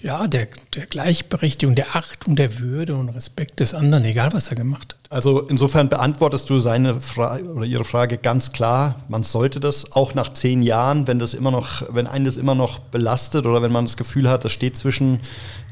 ja, 0.02 0.28
der, 0.28 0.48
der 0.76 0.86
Gleichberechtigung, 0.86 1.76
der 1.76 1.96
Achtung, 1.96 2.36
der 2.36 2.60
Würde 2.60 2.96
und 2.96 3.10
Respekt 3.10 3.60
des 3.60 3.74
anderen, 3.74 4.06
egal 4.06 4.34
was 4.34 4.50
er 4.50 4.56
gemacht 4.56 4.94
hat. 4.94 5.12
Also 5.12 5.42
insofern 5.42 5.88
beantwortest 5.90 6.50
du 6.50 6.60
seine 6.60 7.00
Frage 7.00 7.46
oder 7.46 7.66
ihre 7.66 7.86
Frage 7.86 8.18
ganz 8.18 8.52
klar. 8.52 9.04
Man 9.08 9.24
sollte 9.24 9.60
das 9.60 9.94
auch 9.94 10.14
nach 10.16 10.34
zehn 10.34 10.62
Jahren, 10.62 11.08
wenn 11.08 11.18
das 11.18 11.34
immer 11.34 11.52
noch, 11.52 11.84
wenn 11.90 12.08
einen 12.08 12.26
das 12.26 12.38
immer 12.38 12.56
noch 12.56 12.80
belastet 12.80 13.46
oder 13.46 13.62
wenn 13.62 13.72
man 13.72 13.86
das 13.86 13.96
Gefühl 13.96 14.30
hat, 14.30 14.44
das 14.44 14.52
steht 14.52 14.76
zwischen 14.76 15.20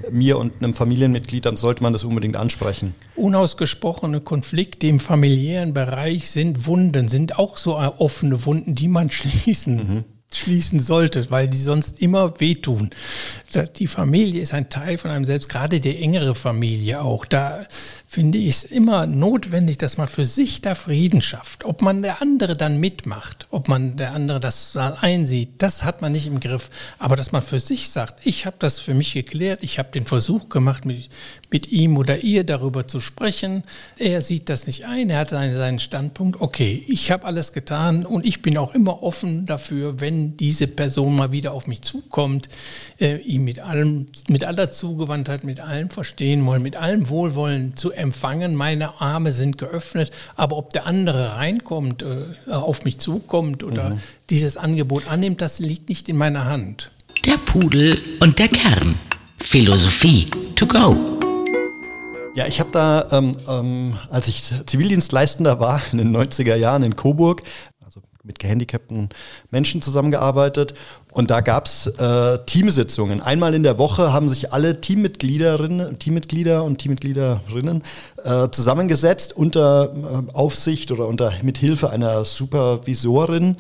mir 0.10 0.38
und 0.38 0.64
einem 0.64 0.74
Familienmitglied, 0.74 1.46
dann 1.46 1.58
sollte 1.58 1.84
man 1.84 1.92
das 1.94 2.04
unbedingt 2.04 2.38
ansprechen. 2.38 2.96
Unausgesprochene 3.16 4.22
Konflikte 4.22 4.88
im 4.88 5.00
familiären 5.00 5.74
Bereich 5.74 6.32
sind 6.32 6.66
Wunden, 6.66 7.08
sind 7.10 7.38
auch 7.38 7.58
so 7.58 7.78
offene 7.78 8.46
Wunden, 8.46 8.76
die 8.76 8.88
man 8.88 9.12
schließen 9.12 9.76
mhm 9.76 10.04
schließen 10.38 10.80
sollte, 10.80 11.30
weil 11.32 11.48
die 11.48 11.58
sonst 11.58 12.02
immer 12.02 12.40
wehtun. 12.40 12.90
Die 13.78 13.88
Familie 13.88 14.42
ist 14.42 14.54
ein 14.54 14.70
Teil 14.70 14.98
von 14.98 15.12
einem 15.12 15.26
selbst, 15.26 15.50
gerade 15.50 15.80
die 15.80 15.98
engere 15.98 16.36
Familie 16.36 17.02
auch. 17.02 17.26
Da 17.26 17.66
finde 18.16 18.38
ich 18.38 18.48
es 18.48 18.64
immer 18.64 19.08
notwendig, 19.08 19.78
dass 19.78 19.98
man 19.98 20.08
für 20.08 20.24
sich 20.24 20.62
da 20.62 20.74
Frieden 20.74 21.22
schafft. 21.22 21.66
Ob 21.66 21.82
man 21.82 22.02
der 22.02 22.22
andere 22.22 22.56
dann 22.56 22.80
mitmacht, 22.80 23.46
ob 23.52 23.68
man 23.68 23.98
der 23.98 24.14
andere 24.14 24.40
das 24.40 24.78
einsieht, 24.78 25.50
das 25.58 25.84
hat 25.84 26.02
man 26.02 26.14
nicht 26.14 26.26
im 26.26 26.40
Griff. 26.40 26.70
Aber 26.98 27.18
dass 27.18 27.34
man 27.34 27.42
für 27.42 27.60
sich 27.60 27.90
sagt, 27.90 28.26
ich 28.26 28.46
habe 28.46 28.56
das 28.58 28.80
für 28.80 28.94
mich 28.94 29.14
geklärt, 29.14 29.64
ich 29.64 29.80
habe 29.80 29.90
den 29.92 30.06
Versuch 30.06 30.48
gemacht, 30.48 30.86
mit, 30.86 31.10
mit 31.52 31.74
ihm 31.74 31.98
oder 31.98 32.20
ihr 32.24 32.46
darüber 32.46 32.88
zu 32.88 33.02
sprechen. 33.02 33.64
Er 33.98 34.22
sieht 34.22 34.48
das 34.48 34.66
nicht 34.66 34.86
ein, 34.86 35.10
er 35.10 35.20
hat 35.20 35.30
seinen, 35.32 35.54
seinen 35.54 35.80
Standpunkt. 35.80 36.40
Okay, 36.40 36.86
ich 36.88 37.12
habe 37.12 37.26
alles 37.26 37.52
getan 37.52 38.06
und 38.06 38.26
ich 38.26 38.42
bin 38.42 38.58
auch 38.58 38.74
immer 38.74 39.04
offen 39.04 39.46
dafür, 39.46 40.00
wenn 40.00 40.38
diese 40.38 40.68
Person 40.68 41.18
mal 41.18 41.34
wieder 41.34 41.52
auf 41.52 41.68
mich 41.68 41.82
zukommt, 41.82 42.48
äh, 42.98 43.18
ihm 43.18 43.44
mit 43.44 43.60
allem, 43.60 44.06
mit 44.30 44.46
aller 44.46 44.72
Zugewandtheit, 44.72 45.44
mit 45.44 45.60
allem 45.60 45.90
Verstehen 45.90 46.48
wollen, 46.48 46.62
mit 46.62 46.78
allem 46.78 47.10
Wohlwollen 47.10 47.76
zu 47.76 47.92
empfangen, 48.06 48.56
meine 48.56 49.02
Arme 49.02 49.34
sind 49.34 49.58
geöffnet, 49.58 50.12
aber 50.36 50.58
ob 50.58 50.72
der 50.74 50.86
andere 50.86 51.36
reinkommt, 51.36 52.04
äh, 52.04 52.52
auf 52.52 52.86
mich 52.86 53.00
zukommt 53.00 53.64
oder 53.64 53.90
mhm. 53.90 54.00
dieses 54.30 54.58
Angebot 54.58 55.08
annimmt, 55.10 55.42
das 55.42 55.60
liegt 55.60 55.90
nicht 55.90 56.08
in 56.08 56.18
meiner 56.18 56.46
Hand. 56.46 56.92
Der 57.26 57.38
Pudel 57.38 58.00
und 58.20 58.38
der 58.38 58.48
Kern. 58.48 58.98
Philosophie 59.38 60.28
to 60.56 60.66
go. 60.68 60.96
Ja, 62.36 62.46
ich 62.48 62.60
habe 62.60 62.70
da, 62.72 63.08
ähm, 63.12 63.38
ähm, 63.48 63.98
als 64.10 64.28
ich 64.28 64.44
Zivildienstleistender 64.66 65.60
war 65.60 65.82
in 65.92 65.98
den 65.98 66.16
90er 66.16 66.56
Jahren 66.56 66.84
in 66.84 66.96
Coburg, 66.96 67.42
mit 68.26 68.40
gehandicapten 68.40 69.10
Menschen 69.52 69.82
zusammengearbeitet 69.82 70.74
und 71.12 71.30
da 71.30 71.42
gab's 71.42 71.88
äh, 71.88 72.40
Teamsitzungen. 72.46 73.22
Einmal 73.22 73.54
in 73.54 73.64
der 73.64 73.78
Woche 73.78 74.12
haben 74.12 74.28
sich 74.28 74.52
alle 74.52 74.82
Teammitgliederinnen, 74.82 76.00
Teammitglieder 76.00 76.64
und 76.64 76.80
Teammitgliederinnen 76.80 77.84
äh, 78.24 78.50
zusammengesetzt 78.50 79.36
unter 79.36 79.94
äh, 79.94 80.34
Aufsicht 80.34 80.92
oder 80.92 81.08
unter 81.08 81.32
Mithilfe 81.44 81.90
einer 81.90 82.26
Supervisorin. 82.26 83.58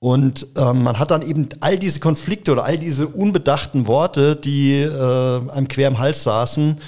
Und 0.00 0.48
ähm, 0.58 0.82
man 0.82 0.98
hat 0.98 1.12
dann 1.12 1.22
eben 1.22 1.48
all 1.60 1.78
diese 1.78 2.00
Konflikte 2.00 2.50
oder 2.50 2.64
all 2.64 2.76
diese 2.76 3.06
unbedachten 3.06 3.86
Worte, 3.86 4.34
die 4.34 4.80
äh, 4.80 5.50
einem 5.50 5.68
quer 5.68 5.86
im 5.86 6.00
Hals 6.00 6.24
saßen, 6.24 6.80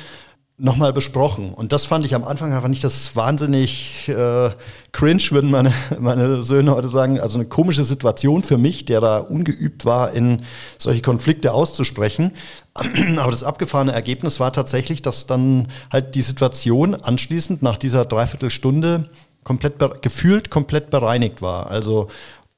nochmal 0.56 0.92
besprochen. 0.92 1.52
Und 1.52 1.72
das 1.72 1.84
fand 1.84 2.04
ich 2.04 2.14
am 2.14 2.22
Anfang 2.22 2.52
einfach 2.52 2.68
nicht 2.68 2.84
das 2.84 3.16
wahnsinnig 3.16 4.08
äh, 4.08 4.50
cringe, 4.92 5.22
würden 5.30 5.50
meine, 5.50 5.72
meine 5.98 6.42
Söhne 6.42 6.74
heute 6.74 6.88
sagen. 6.88 7.20
Also 7.20 7.38
eine 7.38 7.48
komische 7.48 7.84
Situation 7.84 8.42
für 8.42 8.56
mich, 8.56 8.84
der 8.84 9.00
da 9.00 9.18
ungeübt 9.18 9.84
war, 9.84 10.12
in 10.12 10.42
solche 10.78 11.02
Konflikte 11.02 11.52
auszusprechen. 11.52 12.32
Aber 13.16 13.32
das 13.32 13.42
abgefahrene 13.42 13.92
Ergebnis 13.92 14.38
war 14.38 14.52
tatsächlich, 14.52 15.02
dass 15.02 15.26
dann 15.26 15.68
halt 15.92 16.14
die 16.14 16.22
Situation 16.22 16.94
anschließend 16.94 17.62
nach 17.62 17.76
dieser 17.76 18.04
Dreiviertelstunde 18.04 19.10
komplett 19.42 20.02
gefühlt 20.02 20.50
komplett 20.50 20.90
bereinigt 20.90 21.42
war. 21.42 21.70
Also 21.70 22.08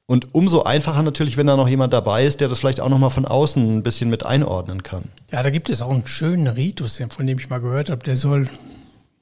und 0.07 0.33
umso 0.33 0.63
einfacher 0.63 1.03
natürlich, 1.03 1.37
wenn 1.37 1.47
da 1.47 1.57
noch 1.57 1.67
jemand 1.67 1.93
dabei 1.93 2.25
ist, 2.25 2.39
der 2.39 2.47
das 2.47 2.59
vielleicht 2.59 2.79
auch 2.79 2.89
nochmal 2.89 3.09
von 3.09 3.25
außen 3.25 3.77
ein 3.77 3.83
bisschen 3.83 4.09
mit 4.09 4.25
einordnen 4.25 4.81
kann. 4.81 5.09
Ja, 5.31 5.43
da 5.43 5.49
gibt 5.49 5.69
es 5.69 5.81
auch 5.81 5.91
einen 5.91 6.07
schönen 6.07 6.47
Ritus, 6.47 7.01
von 7.09 7.27
dem 7.27 7.37
ich 7.37 7.49
mal 7.49 7.59
gehört 7.59 7.89
habe, 7.89 8.03
der 8.03 8.15
soll 8.15 8.47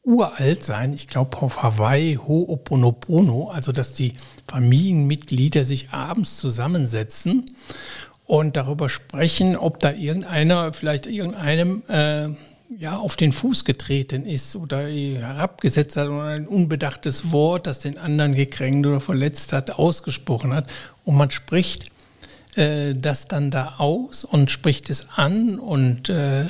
uralt 0.04 0.64
sein. 0.64 0.94
Ich 0.94 1.08
glaube 1.08 1.38
auf 1.38 1.64
Hawaii, 1.64 2.18
Ho'oponopono, 2.18 3.50
also 3.50 3.72
dass 3.72 3.94
die 3.94 4.14
Familienmitglieder 4.48 5.66
sich 5.66 5.90
abends 5.90 6.38
zusammensetzen 6.38 7.56
und 8.26 8.56
darüber 8.56 8.88
sprechen, 8.88 9.58
ob 9.58 9.80
da 9.80 9.92
irgendeiner, 9.92 10.72
vielleicht 10.74 11.08
irgendeinem 11.08 11.82
äh, 11.88 12.30
ja, 12.80 12.98
auf 12.98 13.16
den 13.16 13.32
Fuß 13.32 13.66
getreten 13.66 14.26
ist 14.26 14.56
oder 14.56 14.88
herabgesetzt 14.88 15.98
hat 15.98 16.08
oder 16.08 16.24
ein 16.24 16.48
unbedachtes 16.48 17.32
Wort, 17.32 17.68
das 17.68 17.80
den 17.80 17.98
anderen 17.98 18.34
gekränkt 18.34 18.86
oder 18.88 19.00
verletzt 19.00 19.54
hat, 19.54 19.72
ausgesprochen 19.72 20.54
hat. 20.54 20.68
Und 21.04 21.16
man 21.16 21.32
spricht 21.32 21.86
äh, 22.56 22.96
das 22.96 23.28
dann 23.28 23.52
da 23.52 23.76
aus 23.78 24.24
und 24.24 24.50
spricht 24.50 24.90
es 24.90 25.10
an 25.16 25.60
und, 25.60 26.10
äh, 26.10 26.48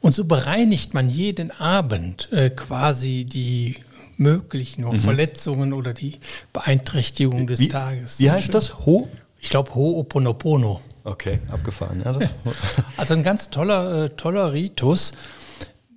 und 0.00 0.14
so 0.14 0.24
bereinigt 0.24 0.94
man 0.94 1.08
jeden 1.08 1.50
Abend 1.50 2.32
äh, 2.32 2.50
quasi 2.50 3.24
die 3.24 3.76
möglichen 4.16 4.84
mhm. 4.84 5.00
Verletzungen 5.00 5.72
oder 5.72 5.92
die 5.92 6.18
Beeinträchtigung 6.52 7.46
des 7.46 7.60
wie, 7.60 7.68
Tages. 7.68 8.18
Wie 8.20 8.30
heißt 8.30 8.54
das? 8.54 8.86
Ho? 8.86 9.08
Ich 9.40 9.50
glaube 9.50 9.72
Ho'oponopono. 9.72 10.80
Okay, 11.04 11.40
abgefahren. 11.50 12.00
Ja, 12.04 12.16
also 12.96 13.14
ein 13.14 13.24
ganz 13.24 13.50
toller, 13.50 14.04
äh, 14.04 14.10
toller 14.10 14.52
Ritus 14.52 15.12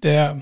der 0.06 0.42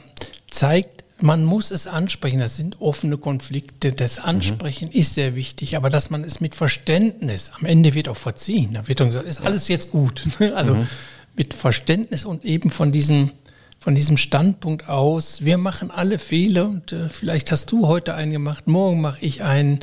zeigt, 0.52 1.04
man 1.20 1.46
muss 1.46 1.72
es 1.72 1.88
ansprechen. 1.88 2.40
Das 2.40 2.58
sind 2.58 2.82
offene 2.82 3.18
Konflikte. 3.18 3.94
Das 3.94 4.20
mhm. 4.20 4.26
Ansprechen 4.26 4.90
mhm. 4.90 5.00
ist 5.00 5.16
sehr 5.16 5.36
wichtig, 5.36 5.78
aber 5.78 5.90
dass 5.90 6.10
man 6.10 6.24
es 6.24 6.42
mit 6.42 6.54
Verständnis, 6.54 7.52
am 7.58 7.66
Ende 7.66 7.94
wird 7.94 8.10
auch 8.10 8.18
verziehen. 8.18 8.74
Da 8.74 8.88
wird 8.88 9.00
dann 9.00 9.08
gesagt, 9.08 9.26
ist 9.26 9.42
alles 9.42 9.68
jetzt 9.68 9.90
gut. 9.92 10.24
Also 10.54 10.76
mhm. 10.76 10.88
mit 11.36 11.54
Verständnis 11.54 12.26
und 12.26 12.44
eben 12.44 12.70
von 12.70 12.92
diesem, 12.92 13.32
von 13.80 13.96
diesem 13.96 14.18
Standpunkt 14.18 14.90
aus, 14.90 15.46
wir 15.46 15.58
machen 15.58 15.90
alle 15.90 16.20
Fehler 16.20 16.68
und 16.68 16.92
äh, 16.92 17.10
vielleicht 17.10 17.52
hast 17.52 17.72
du 17.72 17.88
heute 17.88 18.14
einen 18.16 18.32
gemacht, 18.32 18.68
morgen 18.68 19.02
mache 19.02 19.20
ich 19.22 19.44
einen. 19.44 19.80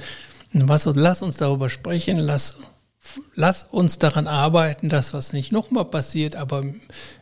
Was, 0.53 0.85
lass 0.85 1.23
uns 1.23 1.38
darüber 1.38 1.71
sprechen, 1.71 2.19
lass, 2.19 2.57
lass 3.35 3.64
uns 3.64 3.99
daran 3.99 4.27
arbeiten, 4.27 4.90
dass 4.90 5.14
was 5.14 5.33
nicht 5.33 5.53
nochmal 5.53 5.87
passiert, 5.87 6.37
aber 6.37 6.64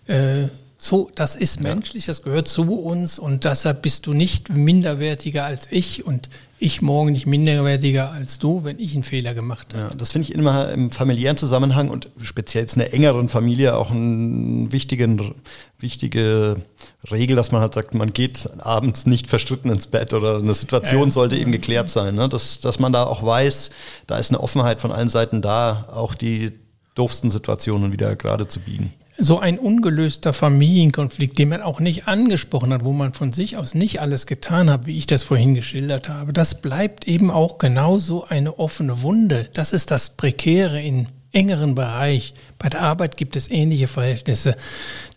äh, 0.07 0.49
so, 0.81 1.11
das 1.17 1.35
ist 1.35 1.61
menschlich, 1.61 2.07
das 2.07 2.23
gehört 2.23 2.47
zu 2.47 2.63
uns 2.79 3.19
und 3.19 3.45
deshalb 3.45 3.83
bist 3.83 4.07
du 4.07 4.13
nicht 4.13 4.49
minderwertiger 4.49 5.45
als 5.45 5.67
ich 5.73 6.07
und 6.07 6.29
ich 6.61 6.83
morgen 6.83 7.11
nicht 7.11 7.27
minderwertiger 7.27 8.13
als 8.13 8.39
du, 8.39 8.63
wenn 8.63 8.79
ich 8.79 8.95
einen 8.95 9.03
Fehler 9.03 9.35
gemacht 9.35 9.75
habe. 9.75 9.91
Ja, 9.91 9.97
das 9.97 10.13
finde 10.13 10.29
ich 10.29 10.35
immer 10.37 10.71
im 10.71 10.93
familiären 10.93 11.37
Zusammenhang 11.37 11.89
und 11.89 12.11
speziell 12.23 12.65
in 12.65 12.81
einer 12.81 12.93
engeren 12.93 13.29
Familie 13.29 13.77
auch 13.77 13.91
eine 13.91 14.71
wichtige, 14.71 15.35
wichtige 15.81 16.63
Regel, 17.11 17.35
dass 17.35 17.51
man 17.51 17.61
halt 17.61 17.75
sagt, 17.75 17.95
man 17.95 18.13
geht 18.13 18.49
abends 18.59 19.05
nicht 19.05 19.27
verstritten 19.27 19.73
ins 19.73 19.89
Bett 19.89 20.13
oder 20.13 20.39
eine 20.39 20.55
Situation 20.55 21.09
ja, 21.09 21.11
sollte 21.11 21.37
eben 21.37 21.51
geklärt 21.51 21.91
sein. 21.91 22.15
Ne? 22.15 22.29
Dass, 22.29 22.61
dass 22.61 22.79
man 22.79 22.93
da 22.93 23.03
auch 23.03 23.25
weiß, 23.25 23.71
da 24.07 24.17
ist 24.17 24.31
eine 24.31 24.39
Offenheit 24.41 24.81
von 24.81 24.93
allen 24.93 25.11
Seiten 25.11 25.43
da, 25.43 25.89
auch 25.93 26.15
die 26.15 26.53
doofsten 26.95 27.31
Situationen 27.31 27.91
wieder 27.91 28.15
gerade 28.15 28.47
zu 28.47 28.61
biegen 28.61 28.93
so 29.19 29.41
ein 29.41 29.59
ungelöster 29.59 30.33
Familienkonflikt, 30.33 31.39
den 31.39 31.49
man 31.49 31.61
auch 31.61 31.81
nicht 31.81 32.07
angesprochen 32.07 32.73
hat, 32.73 32.85
wo 32.85 32.93
man 32.93 33.13
von 33.13 33.33
sich 33.33 33.57
aus 33.57 33.75
nicht 33.75 34.01
alles 34.01 34.27
getan 34.27 34.71
hat, 34.71 34.87
wie 34.87 34.97
ich 34.97 35.07
das 35.07 35.25
vorhin 35.25 35.55
geschildert 35.55 36.09
habe, 36.09 36.33
das 36.33 36.63
bleibt 36.63 37.09
eben 37.09 37.31
auch 37.31 37.59
genauso 37.59 38.25
eine 38.25 38.59
offene 38.59 39.03
Wunde. 39.03 39.49
Das 39.55 39.73
ist 39.73 39.91
das 39.91 40.11
Prekäre 40.11 40.81
in 40.81 41.09
engeren 41.33 41.75
Bereich. 41.75 42.35
Bei 42.59 42.69
der 42.69 42.83
Arbeit 42.83 43.17
gibt 43.17 43.37
es 43.37 43.51
ähnliche 43.51 43.87
Verhältnisse. 43.87 44.57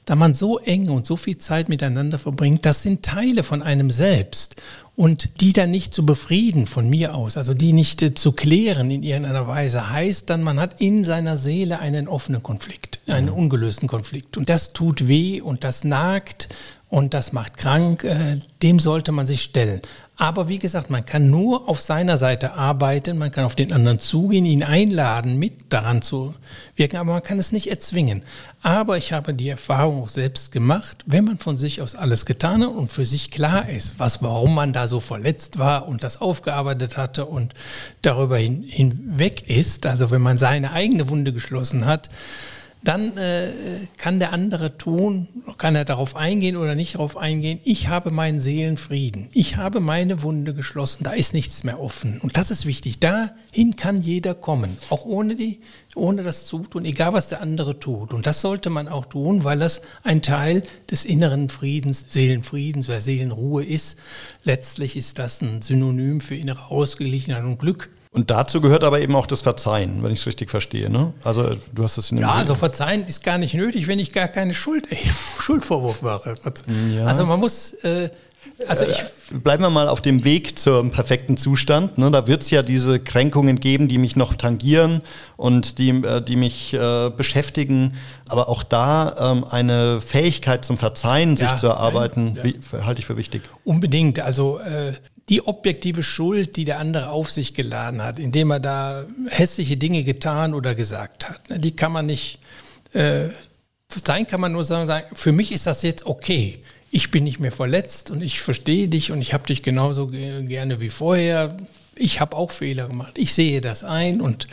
Da 0.06 0.16
man 0.16 0.34
so 0.34 0.58
eng 0.60 0.90
und 0.90 1.06
so 1.06 1.16
viel 1.16 1.38
Zeit 1.38 1.70
miteinander 1.70 2.20
verbringt, 2.20 2.66
das 2.66 2.82
sind 2.82 3.04
Teile 3.04 3.44
von 3.44 3.62
einem 3.62 3.92
selbst 3.92 4.56
und 4.96 5.42
die 5.42 5.54
dann 5.54 5.72
nicht 5.72 5.94
zu 5.94 6.06
befrieden 6.06 6.68
von 6.68 6.90
mir 6.90 7.16
aus, 7.16 7.38
also 7.38 7.54
die 7.54 7.74
nicht 7.74 8.02
äh, 8.04 8.14
zu 8.14 8.34
klären 8.34 8.92
in 8.92 9.04
irgendeiner 9.04 9.48
Weise, 9.48 9.90
heißt 9.90 10.30
dann, 10.30 10.44
man 10.44 10.60
hat 10.60 10.82
in 10.82 11.04
seiner 11.04 11.38
Seele 11.38 11.80
einen 11.80 12.08
offenen 12.08 12.44
Konflikt, 12.44 13.00
einen 13.08 13.30
ungelösten 13.30 13.88
Konflikt. 13.88 14.38
Und 14.38 14.50
das 14.50 14.74
tut 14.74 15.08
weh 15.08 15.40
und 15.42 15.64
das 15.64 15.84
nagt 15.84 16.50
und 16.90 17.14
das 17.14 17.32
macht 17.32 17.58
krank. 17.58 18.04
Äh, 18.04 18.40
dem 18.62 18.80
sollte 18.80 19.12
man 19.12 19.26
sich 19.26 19.42
stellen. 19.42 19.82
Aber 20.22 20.48
wie 20.48 20.60
gesagt, 20.60 20.92
man 20.92 21.04
kann 21.04 21.32
nur 21.32 21.68
auf 21.68 21.82
seiner 21.82 22.16
Seite 22.16 22.54
arbeiten, 22.54 23.18
man 23.18 23.32
kann 23.32 23.44
auf 23.44 23.56
den 23.56 23.74
anderen 23.74 23.98
zugehen, 23.98 24.46
ihn 24.46 24.62
einladen, 24.62 25.38
mit 25.38 25.74
daran 25.74 26.04
zu 26.04 26.36
wirken, 26.76 26.98
aber 26.98 27.14
man 27.14 27.24
kann 27.24 27.40
es 27.40 27.52
nicht 27.52 27.72
erzwingen. 27.72 28.22
Aber 28.62 28.98
ich 29.00 29.14
habe 29.14 29.34
die 29.34 29.50
Erfahrung 29.50 30.04
auch 30.04 30.10
selbst 30.10 30.52
gemacht, 30.52 31.04
wenn 31.08 31.24
man 31.24 31.40
von 31.40 31.58
sich 31.58 31.82
aus 31.82 31.96
alles 31.96 32.28
getan 32.28 32.62
hat 32.62 32.70
und 32.70 32.92
für 32.92 33.08
sich 33.08 33.32
klar 33.32 33.68
ist, 33.68 33.98
was, 33.98 34.22
warum 34.22 34.54
man 34.54 34.74
da 34.74 34.88
so 34.88 35.00
verletzt 35.00 35.58
war 35.58 35.88
und 35.88 36.04
das 36.04 36.22
aufgearbeitet 36.22 36.98
hatte 36.98 37.26
und 37.26 37.56
darüber 38.04 38.38
hin, 38.38 38.64
hinweg 38.68 39.50
ist, 39.50 39.88
also 39.88 40.12
wenn 40.12 40.22
man 40.22 40.38
seine 40.38 40.72
eigene 40.72 41.10
Wunde 41.10 41.34
geschlossen 41.34 41.88
hat, 41.88 42.12
dann 42.84 43.18
äh, 43.18 43.50
kann 43.98 44.20
der 44.20 44.34
andere 44.34 44.78
tun, 44.78 45.28
kann 45.58 45.76
er 45.76 45.86
darauf 45.86 46.16
eingehen 46.16 46.56
oder 46.58 46.76
nicht 46.76 46.96
darauf 46.96 47.16
eingehen, 47.16 47.60
ich 47.64 47.88
habe 47.88 48.12
meinen 48.12 48.40
Seelenfrieden, 48.40 49.30
ich 49.34 49.58
habe 49.58 49.80
meine 49.80 50.24
Wunde 50.24 50.54
geschlossen, 50.54 51.04
da 51.04 51.12
ist 51.12 51.34
nichts 51.34 51.64
mehr 51.64 51.80
offen. 51.80 52.20
Und 52.22 52.38
das 52.38 52.50
ist 52.50 52.66
wichtig, 52.66 53.00
dahin 53.00 53.76
kann 53.76 54.02
jeder 54.02 54.34
kommen, 54.34 54.78
auch 54.90 55.06
ohne, 55.06 55.36
die, 55.36 55.60
ohne 55.96 56.24
das 56.24 56.46
Zutun, 56.46 56.86
egal 56.86 57.14
was 57.14 57.30
der 57.30 57.42
andere 57.42 57.80
tut. 57.80 58.14
Und 58.14 58.26
das 58.26 58.42
sollte 58.42 58.70
man 58.70 58.88
auch 58.88 59.06
tun, 59.06 59.44
weil 59.44 59.60
das 59.60 59.82
ein 60.04 60.22
Teil 60.22 60.64
des 60.90 61.06
inneren 61.06 61.50
Friedens, 61.50 62.06
Seelenfriedens 62.10 62.90
oder 62.90 63.02
Seelenruhe 63.02 63.64
ist. 63.64 64.00
Letztlich 64.44 64.98
ist 64.98 65.20
das 65.20 65.42
ein 65.42 65.62
Synonym 65.62 66.22
für 66.22 66.36
innere 66.36 66.72
Ausgeglichenheit 66.72 67.44
und 67.44 67.60
Glück. 67.60 67.90
Und 68.14 68.30
dazu 68.30 68.60
gehört 68.60 68.84
aber 68.84 69.00
eben 69.00 69.16
auch 69.16 69.26
das 69.26 69.42
Verzeihen, 69.42 70.04
wenn 70.04 70.12
ich 70.12 70.20
es 70.20 70.28
richtig 70.28 70.50
verstehe. 70.50 70.90
Ne? 70.90 71.14
Also 71.24 71.56
du 71.74 71.84
hast 71.84 71.98
es 71.98 72.12
in 72.12 72.18
dem 72.18 72.24
Ja, 72.24 72.34
also 72.34 72.56
Verzeihen 72.56 73.06
ist 73.06 73.24
gar 73.24 73.38
nicht 73.38 73.54
nötig, 73.54 73.88
wenn 73.88 74.00
ich 74.00 74.12
gar 74.12 74.28
keine 74.28 74.54
Schuld, 74.54 74.92
ey, 74.92 75.00
Schuldvorwurf 75.40 76.02
mache. 76.02 76.36
Ja. 76.94 77.06
Also 77.06 77.26
man 77.26 77.40
muss. 77.40 77.74
Äh, 77.84 78.10
also 78.68 78.86
ich 78.86 79.00
äh, 79.00 79.38
Bleiben 79.40 79.64
wir 79.64 79.70
mal 79.70 79.88
auf 79.88 80.02
dem 80.02 80.26
Weg 80.26 80.60
zum 80.60 80.92
perfekten 80.92 81.38
Zustand. 81.38 81.98
Ne? 81.98 82.12
Da 82.12 82.28
wird 82.28 82.42
es 82.42 82.50
ja 82.50 82.64
diese 82.64 83.00
Kränkungen 83.00 83.60
geben, 83.60 83.88
die 83.88 83.98
mich 83.98 84.16
noch 84.16 84.34
tangieren 84.34 85.02
und 85.38 85.78
die, 85.78 85.90
äh, 85.90 86.22
die 86.22 86.36
mich 86.36 86.74
äh, 86.74 87.10
beschäftigen. 87.16 87.94
Aber 88.28 88.50
auch 88.50 88.64
da 88.64 89.32
ähm, 89.32 89.46
eine 89.50 90.02
Fähigkeit 90.02 90.66
zum 90.66 90.78
Verzeihen 90.78 91.38
ja, 91.38 91.48
sich 91.48 91.58
zu 91.58 91.68
erarbeiten, 91.68 92.36
ja. 92.36 92.44
wie, 92.44 92.60
halte 92.84 93.00
ich 93.00 93.06
für 93.06 93.16
wichtig. 93.16 93.42
Unbedingt. 93.64 94.20
Also 94.20 94.60
äh, 94.60 94.94
die 95.30 95.46
objektive 95.46 96.04
Schuld, 96.04 96.58
die 96.58 96.66
der 96.66 96.80
andere 96.80 97.10
auf 97.10 97.32
sich 97.32 97.54
geladen 97.54 98.02
hat, 98.04 98.20
indem 98.20 98.52
er 98.52 98.60
da 98.60 99.06
hässliche 99.30 99.78
Dinge 99.78 100.04
getan 100.04 100.54
oder 100.54 100.76
gesagt 100.76 101.30
hat, 101.30 101.50
ne, 101.50 101.60
die 101.60 101.76
kann 101.76 101.92
man 101.92 102.06
nicht, 102.06 102.40
äh, 102.94 103.30
sein 104.06 104.28
kann 104.28 104.42
man 104.42 104.52
nur 104.52 104.64
sagen, 104.64 105.04
für 105.14 105.32
mich 105.32 105.52
ist 105.52 105.68
das 105.68 105.84
jetzt 105.84 106.06
okay. 106.06 106.60
Ich 106.94 107.12
bin 107.12 107.24
nicht 107.24 107.40
mehr 107.40 107.54
verletzt 107.54 108.12
und 108.12 108.22
ich 108.22 108.42
verstehe 108.42 108.90
dich 108.90 109.12
und 109.12 109.22
ich 109.22 109.34
habe 109.34 109.48
dich 109.48 109.64
genauso 109.64 110.08
gerne 110.08 110.82
wie 110.82 110.90
vorher. 110.90 111.56
Ich 111.96 112.20
habe 112.20 112.36
auch 112.36 112.52
Fehler 112.52 112.90
gemacht. 112.90 113.18
Ich 113.18 113.34
sehe 113.34 113.62
das 113.62 113.84
ein 113.86 114.20
und 114.20 114.48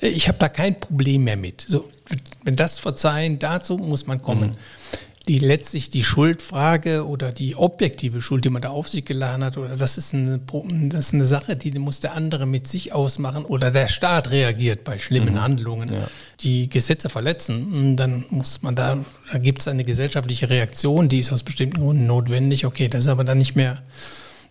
äh, 0.00 0.08
ich 0.08 0.28
habe 0.28 0.38
da 0.38 0.48
kein 0.48 0.78
Problem 0.78 1.24
mehr 1.24 1.36
mit. 1.36 1.64
So, 1.66 1.88
wenn 2.44 2.56
das 2.56 2.78
Verzeihen, 2.78 3.38
dazu 3.38 3.78
muss 3.78 4.06
man 4.06 4.20
kommen. 4.20 4.50
Mhm 4.50 4.56
die 5.28 5.38
letztlich 5.38 5.90
die 5.90 6.04
Schuldfrage 6.04 7.06
oder 7.06 7.32
die 7.32 7.54
objektive 7.54 8.22
Schuld, 8.22 8.46
die 8.46 8.48
man 8.48 8.62
da 8.62 8.70
auf 8.70 8.88
sich 8.88 9.04
geladen 9.04 9.44
hat, 9.44 9.58
oder 9.58 9.76
das 9.76 9.98
ist 9.98 10.14
eine, 10.14 10.40
das 10.88 11.08
ist 11.08 11.14
eine 11.14 11.26
Sache, 11.26 11.54
die 11.54 11.78
muss 11.78 12.00
der 12.00 12.14
andere 12.14 12.46
mit 12.46 12.66
sich 12.66 12.94
ausmachen 12.94 13.44
oder 13.44 13.70
der 13.70 13.88
Staat 13.88 14.30
reagiert 14.30 14.84
bei 14.84 14.98
schlimmen 14.98 15.34
mhm. 15.34 15.42
Handlungen, 15.42 15.92
ja. 15.92 16.08
die 16.40 16.70
Gesetze 16.70 17.10
verletzen, 17.10 17.96
dann 17.96 18.24
muss 18.30 18.62
man 18.62 18.74
da, 18.74 18.98
da 19.30 19.38
gibt 19.38 19.60
es 19.60 19.68
eine 19.68 19.84
gesellschaftliche 19.84 20.48
Reaktion, 20.48 21.10
die 21.10 21.18
ist 21.18 21.30
aus 21.30 21.42
bestimmten 21.42 21.80
Gründen 21.80 22.06
notwendig. 22.06 22.64
Okay, 22.64 22.88
das 22.88 23.02
ist 23.02 23.08
aber 23.08 23.24
dann 23.24 23.38
nicht 23.38 23.54
mehr 23.54 23.82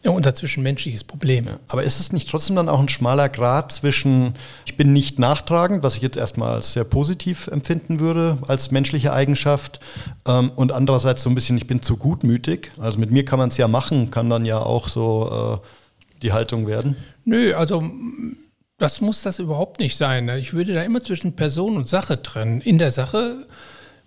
ja, 0.07 0.15
unser 0.15 0.33
zwischenmenschliches 0.33 1.03
Problem. 1.03 1.47
Aber 1.67 1.83
ist 1.83 1.99
es 1.99 2.13
nicht 2.13 2.29
trotzdem 2.29 2.55
dann 2.55 2.69
auch 2.69 2.79
ein 2.79 2.87
schmaler 2.87 3.27
Grad 3.27 3.71
zwischen, 3.73 4.35
ich 4.65 4.77
bin 4.77 4.93
nicht 4.93 5.19
nachtragend, 5.19 5.83
was 5.83 5.97
ich 5.97 6.01
jetzt 6.01 6.17
erstmal 6.17 6.55
als 6.55 6.71
sehr 6.71 6.85
positiv 6.85 7.47
empfinden 7.47 7.99
würde, 7.99 8.37
als 8.47 8.71
menschliche 8.71 9.11
Eigenschaft, 9.11 9.79
ähm, 10.25 10.51
und 10.55 10.71
andererseits 10.71 11.23
so 11.23 11.29
ein 11.29 11.35
bisschen, 11.35 11.57
ich 11.57 11.67
bin 11.67 11.81
zu 11.81 11.97
gutmütig. 11.97 12.71
Also 12.79 12.99
mit 12.99 13.11
mir 13.11 13.25
kann 13.25 13.37
man 13.37 13.49
es 13.49 13.57
ja 13.57 13.67
machen, 13.67 14.09
kann 14.09 14.29
dann 14.29 14.45
ja 14.45 14.59
auch 14.59 14.87
so 14.87 15.61
äh, 15.61 16.19
die 16.21 16.31
Haltung 16.31 16.67
werden. 16.67 16.95
Nö, 17.25 17.53
also 17.53 17.83
das 18.77 19.01
muss 19.01 19.23
das 19.23 19.39
überhaupt 19.39 19.79
nicht 19.79 19.97
sein. 19.97 20.25
Ne? 20.25 20.39
Ich 20.39 20.53
würde 20.53 20.73
da 20.73 20.83
immer 20.83 21.03
zwischen 21.03 21.35
Person 21.35 21.75
und 21.75 21.89
Sache 21.89 22.21
trennen. 22.23 22.61
In 22.61 22.77
der 22.77 22.91
Sache 22.91 23.45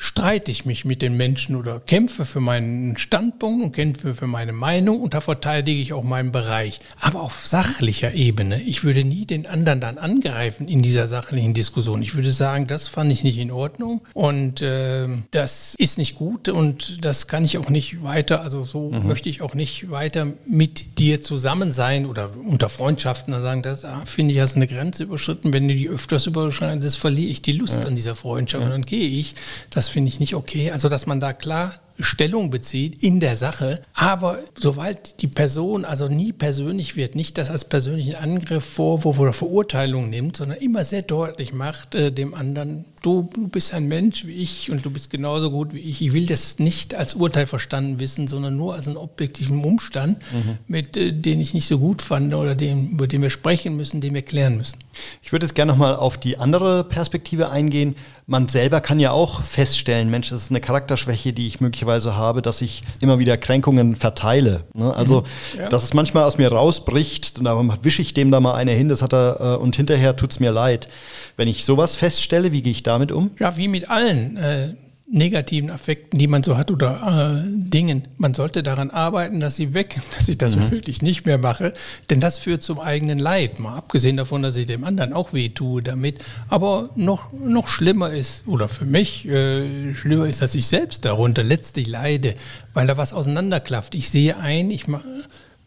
streite 0.00 0.50
ich 0.50 0.64
mich 0.64 0.86
mit 0.86 1.02
den 1.02 1.14
Menschen 1.14 1.56
oder 1.56 1.78
kämpfe 1.78 2.24
für 2.24 2.40
meinen 2.40 2.96
Standpunkt 2.96 3.62
und 3.62 3.72
kämpfe 3.72 4.14
für 4.14 4.26
meine 4.26 4.54
Meinung 4.54 5.02
und 5.02 5.12
da 5.12 5.20
verteidige 5.20 5.78
ich 5.78 5.92
auch 5.92 6.02
meinen 6.02 6.32
Bereich. 6.32 6.80
Aber 6.98 7.20
auf 7.20 7.46
sachlicher 7.46 8.14
Ebene. 8.14 8.62
Ich 8.62 8.82
würde 8.82 9.04
nie 9.04 9.26
den 9.26 9.46
anderen 9.46 9.82
dann 9.82 9.98
angreifen 9.98 10.68
in 10.68 10.80
dieser 10.80 11.06
sachlichen 11.06 11.52
Diskussion. 11.52 12.00
Ich 12.00 12.14
würde 12.14 12.32
sagen, 12.32 12.66
das 12.66 12.88
fand 12.88 13.12
ich 13.12 13.24
nicht 13.24 13.36
in 13.36 13.50
Ordnung 13.50 14.00
und 14.14 14.62
äh, 14.62 15.06
das 15.32 15.74
ist 15.76 15.98
nicht 15.98 16.16
gut 16.16 16.48
und 16.48 17.04
das 17.04 17.26
kann 17.26 17.44
ich 17.44 17.58
auch 17.58 17.68
nicht 17.68 18.02
weiter, 18.02 18.40
also 18.40 18.62
so 18.62 18.90
mhm. 18.90 19.06
möchte 19.06 19.28
ich 19.28 19.42
auch 19.42 19.52
nicht 19.52 19.90
weiter 19.90 20.28
mit 20.46 20.98
dir 20.98 21.20
zusammen 21.20 21.72
sein 21.72 22.06
oder 22.06 22.30
unter 22.36 22.70
Freundschaften 22.70 23.34
dann 23.34 23.42
sagen, 23.42 23.60
das 23.60 23.84
ah, 23.84 24.00
finde 24.06 24.32
ich, 24.32 24.40
hast 24.40 24.56
eine 24.56 24.66
Grenze 24.66 25.02
überschritten. 25.02 25.52
Wenn 25.52 25.68
du 25.68 25.74
die 25.74 25.90
öfters 25.90 26.26
überschreitest, 26.26 26.98
verliere 26.98 27.30
ich 27.30 27.42
die 27.42 27.52
Lust 27.52 27.82
ja. 27.82 27.88
an 27.88 27.94
dieser 27.94 28.14
Freundschaft 28.14 28.62
ja. 28.62 28.66
und 28.66 28.72
dann 28.72 28.86
gehe 28.86 29.06
ich. 29.06 29.34
Das 29.68 29.89
finde 29.90 30.08
ich 30.08 30.20
nicht 30.20 30.34
okay. 30.34 30.70
Also, 30.70 30.88
dass 30.88 31.06
man 31.06 31.20
da 31.20 31.32
klar 31.32 31.80
Stellung 32.02 32.50
bezieht 32.50 33.02
in 33.02 33.20
der 33.20 33.36
Sache. 33.36 33.82
Aber 33.94 34.38
sobald 34.56 35.20
die 35.22 35.28
Person 35.28 35.84
also 35.84 36.08
nie 36.08 36.32
persönlich 36.32 36.96
wird, 36.96 37.14
nicht 37.14 37.38
das 37.38 37.50
als 37.50 37.64
persönlichen 37.64 38.14
Angriff, 38.14 38.64
Vorwurf 38.64 39.18
oder 39.18 39.32
Verurteilung 39.32 40.10
nimmt, 40.10 40.36
sondern 40.36 40.58
immer 40.58 40.84
sehr 40.84 41.02
deutlich 41.02 41.52
macht 41.52 41.94
äh, 41.94 42.12
dem 42.12 42.34
anderen, 42.34 42.84
du, 43.02 43.28
du 43.32 43.48
bist 43.48 43.74
ein 43.74 43.88
Mensch 43.88 44.26
wie 44.26 44.32
ich 44.32 44.70
und 44.70 44.84
du 44.84 44.90
bist 44.90 45.10
genauso 45.10 45.50
gut 45.50 45.74
wie 45.74 45.80
ich. 45.80 46.02
Ich 46.02 46.12
will 46.12 46.26
das 46.26 46.58
nicht 46.58 46.94
als 46.94 47.14
Urteil 47.14 47.46
verstanden 47.46 47.98
wissen, 47.98 48.26
sondern 48.26 48.56
nur 48.56 48.74
als 48.74 48.88
einen 48.88 48.96
objektiven 48.96 49.62
Umstand, 49.64 50.18
mhm. 50.32 50.58
mit 50.66 50.96
äh, 50.96 51.12
den 51.12 51.40
ich 51.40 51.54
nicht 51.54 51.66
so 51.66 51.78
gut 51.78 52.02
fand 52.02 52.32
oder 52.34 52.54
dem, 52.54 52.90
über 52.90 53.06
den 53.06 53.22
wir 53.22 53.30
sprechen 53.30 53.76
müssen, 53.76 54.00
den 54.00 54.14
wir 54.14 54.22
klären 54.22 54.56
müssen. 54.56 54.78
Ich 55.22 55.32
würde 55.32 55.46
jetzt 55.46 55.54
gerne 55.54 55.72
nochmal 55.72 55.96
auf 55.96 56.18
die 56.18 56.38
andere 56.38 56.84
Perspektive 56.84 57.50
eingehen. 57.50 57.96
Man 58.30 58.46
selber 58.46 58.80
kann 58.80 59.00
ja 59.00 59.10
auch 59.10 59.42
feststellen, 59.42 60.08
Mensch, 60.08 60.30
das 60.30 60.42
ist 60.42 60.50
eine 60.50 60.60
Charakterschwäche, 60.60 61.32
die 61.32 61.48
ich 61.48 61.60
möglicherweise 61.60 62.16
habe, 62.16 62.42
dass 62.42 62.62
ich 62.62 62.84
immer 63.00 63.18
wieder 63.18 63.36
Kränkungen 63.36 63.96
verteile. 63.96 64.62
Ne? 64.72 64.94
Also, 64.94 65.22
mhm. 65.22 65.62
ja. 65.62 65.68
dass 65.68 65.82
es 65.82 65.94
manchmal 65.94 66.22
aus 66.22 66.38
mir 66.38 66.52
rausbricht, 66.52 67.44
da 67.44 67.60
wische 67.82 68.02
ich 68.02 68.14
dem 68.14 68.30
da 68.30 68.38
mal 68.38 68.54
eine 68.54 68.70
hin, 68.70 68.88
das 68.88 69.02
hat 69.02 69.12
er, 69.14 69.40
äh, 69.40 69.56
und 69.56 69.74
hinterher 69.74 70.14
tut 70.14 70.30
es 70.30 70.38
mir 70.38 70.52
leid. 70.52 70.88
Wenn 71.36 71.48
ich 71.48 71.64
sowas 71.64 71.96
feststelle, 71.96 72.52
wie 72.52 72.62
gehe 72.62 72.70
ich 72.70 72.84
damit 72.84 73.10
um? 73.10 73.32
Ja, 73.40 73.56
wie 73.56 73.66
mit 73.66 73.90
allen. 73.90 74.36
Äh 74.36 74.74
negativen 75.12 75.70
Affekten, 75.70 76.18
die 76.18 76.28
man 76.28 76.42
so 76.42 76.56
hat 76.56 76.70
oder 76.70 77.42
äh, 77.42 77.50
Dingen. 77.52 78.06
Man 78.16 78.32
sollte 78.34 78.62
daran 78.62 78.90
arbeiten, 78.90 79.40
dass 79.40 79.56
sie 79.56 79.74
weg, 79.74 80.00
dass 80.14 80.28
ich 80.28 80.38
das 80.38 80.56
mhm. 80.56 80.70
wirklich 80.70 81.02
nicht 81.02 81.26
mehr 81.26 81.38
mache, 81.38 81.72
denn 82.10 82.20
das 82.20 82.38
führt 82.38 82.62
zum 82.62 82.78
eigenen 82.78 83.18
Leid. 83.18 83.58
Mal 83.58 83.76
abgesehen 83.76 84.16
davon, 84.16 84.42
dass 84.42 84.56
ich 84.56 84.66
dem 84.66 84.84
anderen 84.84 85.12
auch 85.12 85.32
weh 85.32 85.48
tue 85.48 85.82
damit. 85.82 86.24
Aber 86.48 86.90
noch, 86.94 87.32
noch 87.32 87.68
schlimmer 87.68 88.10
ist, 88.10 88.46
oder 88.46 88.68
für 88.68 88.84
mich 88.84 89.28
äh, 89.28 89.94
schlimmer 89.94 90.26
ist, 90.26 90.42
dass 90.42 90.54
ich 90.54 90.66
selbst 90.66 91.04
darunter 91.04 91.42
letztlich 91.42 91.88
leide, 91.88 92.34
weil 92.72 92.86
da 92.86 92.96
was 92.96 93.12
auseinanderklafft. 93.12 93.94
Ich 93.94 94.10
sehe 94.10 94.36
ein, 94.36 94.70
ich 94.70 94.86
mache 94.86 95.04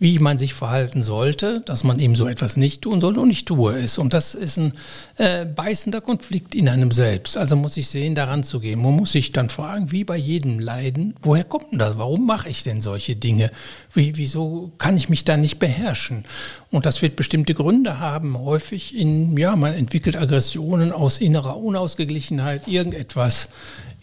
wie 0.04 0.20
man 0.20 0.38
sich 0.38 0.54
verhalten 0.54 1.02
sollte, 1.02 1.62
dass 1.62 1.86
man 1.86 1.98
eben 1.98 2.14
so 2.14 2.28
etwas 2.28 2.58
nicht 2.58 2.82
tun 2.82 3.00
sollte 3.00 3.22
und 3.22 3.30
ich 3.30 3.46
tue 3.46 3.80
es. 3.80 3.98
Und 3.98 4.14
das 4.14 4.36
ist 4.36 4.58
ein 4.58 4.74
äh, 5.16 5.46
beißender 5.46 6.02
Konflikt 6.02 6.56
in 6.56 6.68
einem 6.68 6.92
selbst. 6.92 7.38
Also 7.38 7.56
muss 7.56 7.78
ich 7.78 7.88
sehen, 7.88 8.14
daran 8.14 8.44
zu 8.44 8.60
gehen. 8.60 8.82
Man 8.82 8.98
muss 8.98 9.14
sich 9.14 9.32
dann 9.32 9.48
fragen, 9.48 9.94
wie 9.94 10.04
bei 10.04 10.18
jedem 10.18 10.60
Leiden, 10.60 11.16
woher 11.22 11.46
kommt 11.46 11.72
denn 11.72 11.80
das? 11.80 11.98
Warum 11.98 12.26
mache 12.26 12.50
ich 12.50 12.64
denn 12.64 12.82
solche 12.82 13.16
Dinge? 13.16 13.50
Wie, 13.94 14.18
wieso 14.18 14.74
kann 14.78 14.98
ich 14.98 15.08
mich 15.08 15.24
da 15.24 15.38
nicht 15.38 15.58
beherrschen? 15.58 16.26
Und 16.70 16.86
das 16.86 17.02
wird 17.02 17.16
bestimmte 17.16 17.54
Gründe 17.54 18.00
haben. 18.00 18.38
Häufig 18.38 18.98
in, 18.98 19.38
ja, 19.38 19.56
man 19.56 19.74
entwickelt 19.74 20.18
Aggressionen 20.18 20.92
aus 20.92 21.18
innerer 21.18 21.56
Unausgeglichenheit, 21.56 22.68
irgendetwas 22.68 23.48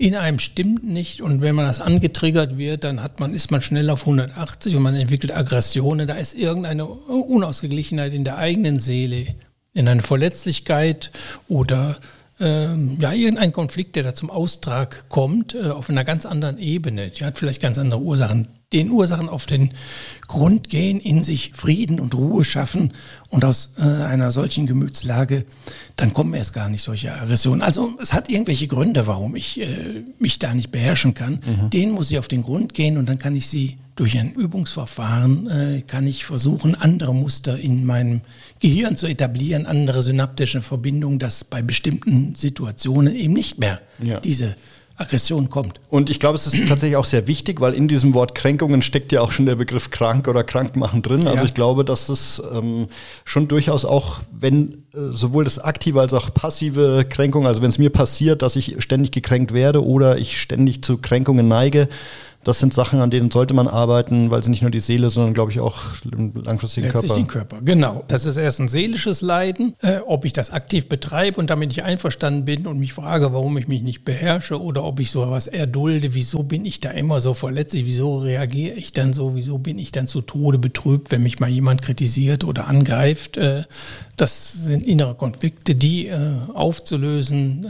in 0.01 0.17
einem 0.17 0.39
stimmt 0.39 0.83
nicht 0.83 1.21
und 1.21 1.43
wenn 1.43 1.55
man 1.55 1.67
das 1.67 1.83
angetriggert 1.83 2.57
wird, 2.57 2.85
dann 2.85 3.03
hat 3.03 3.21
man, 3.21 3.35
ist 3.35 3.51
man 3.51 3.61
schnell 3.61 3.91
auf 3.91 4.01
180 4.01 4.75
und 4.75 4.83
man 4.83 4.95
entwickelt 4.95 5.37
Aggressionen. 5.37 6.07
Da 6.07 6.15
ist 6.15 6.35
irgendeine 6.35 6.87
Unausgeglichenheit 6.87 8.15
in 8.15 8.25
der 8.25 8.39
eigenen 8.39 8.81
Seele, 8.81 9.27
in 9.75 9.87
eine 9.89 10.01
Verletzlichkeit 10.01 11.11
oder 11.49 11.99
ähm, 12.41 12.97
ja, 12.99 13.13
irgendein 13.13 13.53
Konflikt, 13.53 13.95
der 13.95 14.05
da 14.05 14.15
zum 14.15 14.31
Austrag 14.31 15.11
kommt, 15.11 15.55
äh, 15.55 15.65
auf 15.69 15.91
einer 15.91 16.05
ganz 16.05 16.25
anderen 16.25 16.57
Ebene. 16.59 17.11
Die 17.11 17.23
hat 17.23 17.37
vielleicht 17.37 17.61
ganz 17.61 17.77
andere 17.77 18.01
Ursachen 18.01 18.49
den 18.73 18.91
Ursachen 18.91 19.29
auf 19.29 19.47
den 19.47 19.71
Grund 20.29 20.69
gehen, 20.69 21.01
in 21.01 21.23
sich 21.23 21.53
Frieden 21.55 21.99
und 21.99 22.15
Ruhe 22.15 22.45
schaffen 22.45 22.93
und 23.29 23.45
aus 23.45 23.75
äh, 23.79 23.83
einer 23.83 24.31
solchen 24.31 24.67
Gemütslage, 24.67 25.45
dann 25.97 26.13
kommen 26.13 26.35
erst 26.35 26.53
gar 26.53 26.69
nicht 26.69 26.83
solche 26.83 27.13
Aggressionen. 27.13 27.63
Also 27.63 27.95
es 28.01 28.13
hat 28.13 28.29
irgendwelche 28.29 28.69
Gründe, 28.69 29.09
warum 29.09 29.35
ich 29.35 29.61
äh, 29.61 30.05
mich 30.21 30.39
da 30.39 30.55
nicht 30.55 30.71
beherrschen 30.71 31.15
kann. 31.15 31.41
Mhm. 31.45 31.71
Den 31.71 31.91
muss 31.91 32.11
ich 32.13 32.19
auf 32.19 32.29
den 32.29 32.43
Grund 32.43 32.75
gehen 32.75 32.97
und 32.97 33.09
dann 33.09 33.19
kann 33.19 33.35
ich 33.35 33.49
sie 33.49 33.79
durch 33.97 34.17
ein 34.17 34.33
Übungsverfahren, 34.33 35.51
äh, 35.51 35.83
kann 35.87 36.07
ich 36.07 36.25
versuchen, 36.25 36.75
andere 36.77 37.15
Muster 37.15 37.59
in 37.59 37.85
meinem 37.85 38.21
Gehirn 38.61 38.97
zu 38.97 39.07
etablieren, 39.07 39.67
andere 39.67 40.03
synaptische 40.03 40.63
Verbindungen, 40.63 41.19
dass 41.19 41.43
bei 41.45 41.61
bestimmten 41.61 42.35
Situationen 42.37 43.15
eben 43.15 43.35
nicht 43.35 43.59
mehr 43.59 43.81
ja. 44.01 44.21
diese 44.21 44.57
Aggression 45.01 45.49
kommt. 45.49 45.81
Und 45.89 46.11
ich 46.11 46.21
glaube, 46.21 46.37
es 46.37 46.47
ist 46.47 46.69
tatsächlich 46.69 46.97
auch 46.97 47.05
sehr 47.07 47.27
wichtig, 47.27 47.61
weil 47.61 47.73
in 47.73 47.89
diesem 47.89 48.15
Wort 48.15 48.35
Kränkungen 48.35 48.83
steckt 48.83 49.13
ja 49.13 49.23
auch 49.23 49.33
schon 49.33 49.47
der 49.47 49.57
Begriff 49.57 49.91
krank 49.91 50.29
oder 50.29 50.45
krankmachen 50.45 51.01
drin. 51.01 51.27
Also 51.27 51.39
Ja. 51.39 51.45
ich 51.45 51.55
glaube, 51.55 51.85
dass 51.85 52.09
es 52.11 52.43
ähm, 52.55 52.89
schon 53.25 53.49
durchaus 53.49 53.85
auch, 53.85 54.21
wenn 54.31 54.85
äh, 54.93 54.99
sowohl 55.13 55.45
das 55.45 55.59
aktive 55.59 56.01
als 56.01 56.13
auch 56.13 56.33
passive 56.35 57.07
Kränkung, 57.09 57.47
also 57.47 57.63
wenn 57.63 57.71
es 57.71 57.79
mir 57.79 57.91
passiert, 57.91 58.43
dass 58.43 58.57
ich 58.57 58.77
ständig 58.83 59.11
gekränkt 59.11 59.55
werde 59.55 59.85
oder 59.85 60.19
ich 60.19 60.41
ständig 60.41 60.83
zu 60.83 60.99
Kränkungen 60.99 61.49
neige, 61.49 61.89
das 62.43 62.59
sind 62.59 62.73
Sachen, 62.73 63.01
an 63.01 63.11
denen 63.11 63.31
sollte 63.31 63.53
man 63.53 63.69
arbeiten, 63.69 64.31
weil 64.31 64.43
sie 64.43 64.49
nicht 64.49 64.63
nur 64.63 64.71
die 64.71 64.81
Seele, 64.81 65.11
sondern 65.11 65.35
glaube 65.35 65.51
ich 65.51 65.61
auch 65.61 65.79
langfristigen 66.05 66.89
Körper. 66.89 67.15
den 67.15 67.27
Körper, 67.27 67.61
genau. 67.63 68.03
Das 68.09 68.25
ist 68.25 68.39
erst 68.39 68.61
ein 68.61 68.69
seelisches 68.69 69.21
Leiden, 69.21 69.75
äh, 69.83 69.99
ob 69.99 70.25
ich 70.25 70.33
das 70.33 70.51
aktiv 70.51 70.89
betreibe 70.89 71.39
und 71.39 71.51
damit 71.51 71.69
nicht 71.69 71.83
einverstanden 71.83 72.47
bin 72.47 72.67
und 72.67 72.79
mich 72.79 72.95
frage, 72.95 73.35
warum 73.35 73.59
ich 73.59 73.69
mich 73.69 73.83
nicht 73.83 74.05
beherrsche 74.05 74.61
oder 74.61 74.85
ob 74.85 75.01
ich 75.01 75.11
sowas 75.11 75.49
erdulde, 75.49 76.15
wieso 76.15 76.43
bin 76.43 76.65
ich 76.65 76.81
da 76.81 76.91
immer 76.91 77.21
so 77.21 77.35
verletzlich, 77.35 77.85
wieso 77.85 78.19
reagiere 78.19 78.75
ich 78.75 78.95
dann 78.95 79.13
so, 79.13 79.35
wieso 79.35 79.59
bin 79.59 79.79
ich 79.79 79.93
dann 79.93 80.07
zu 80.07 80.23
Tode 80.23 80.59
betrübt, 80.59 81.11
wenn 81.11 81.23
mich 81.23 81.41
mal 81.41 81.51
jemand 81.51 81.83
kritisiert 81.83 82.45
oder 82.45 82.69
angreift. 82.69 83.37
Äh, 83.37 83.65
das 84.17 84.53
sind 84.53 84.83
innere 84.83 85.15
Konflikte, 85.15 85.75
die 85.75 86.07
äh, 86.07 86.37
aufzulösen. 86.55 87.67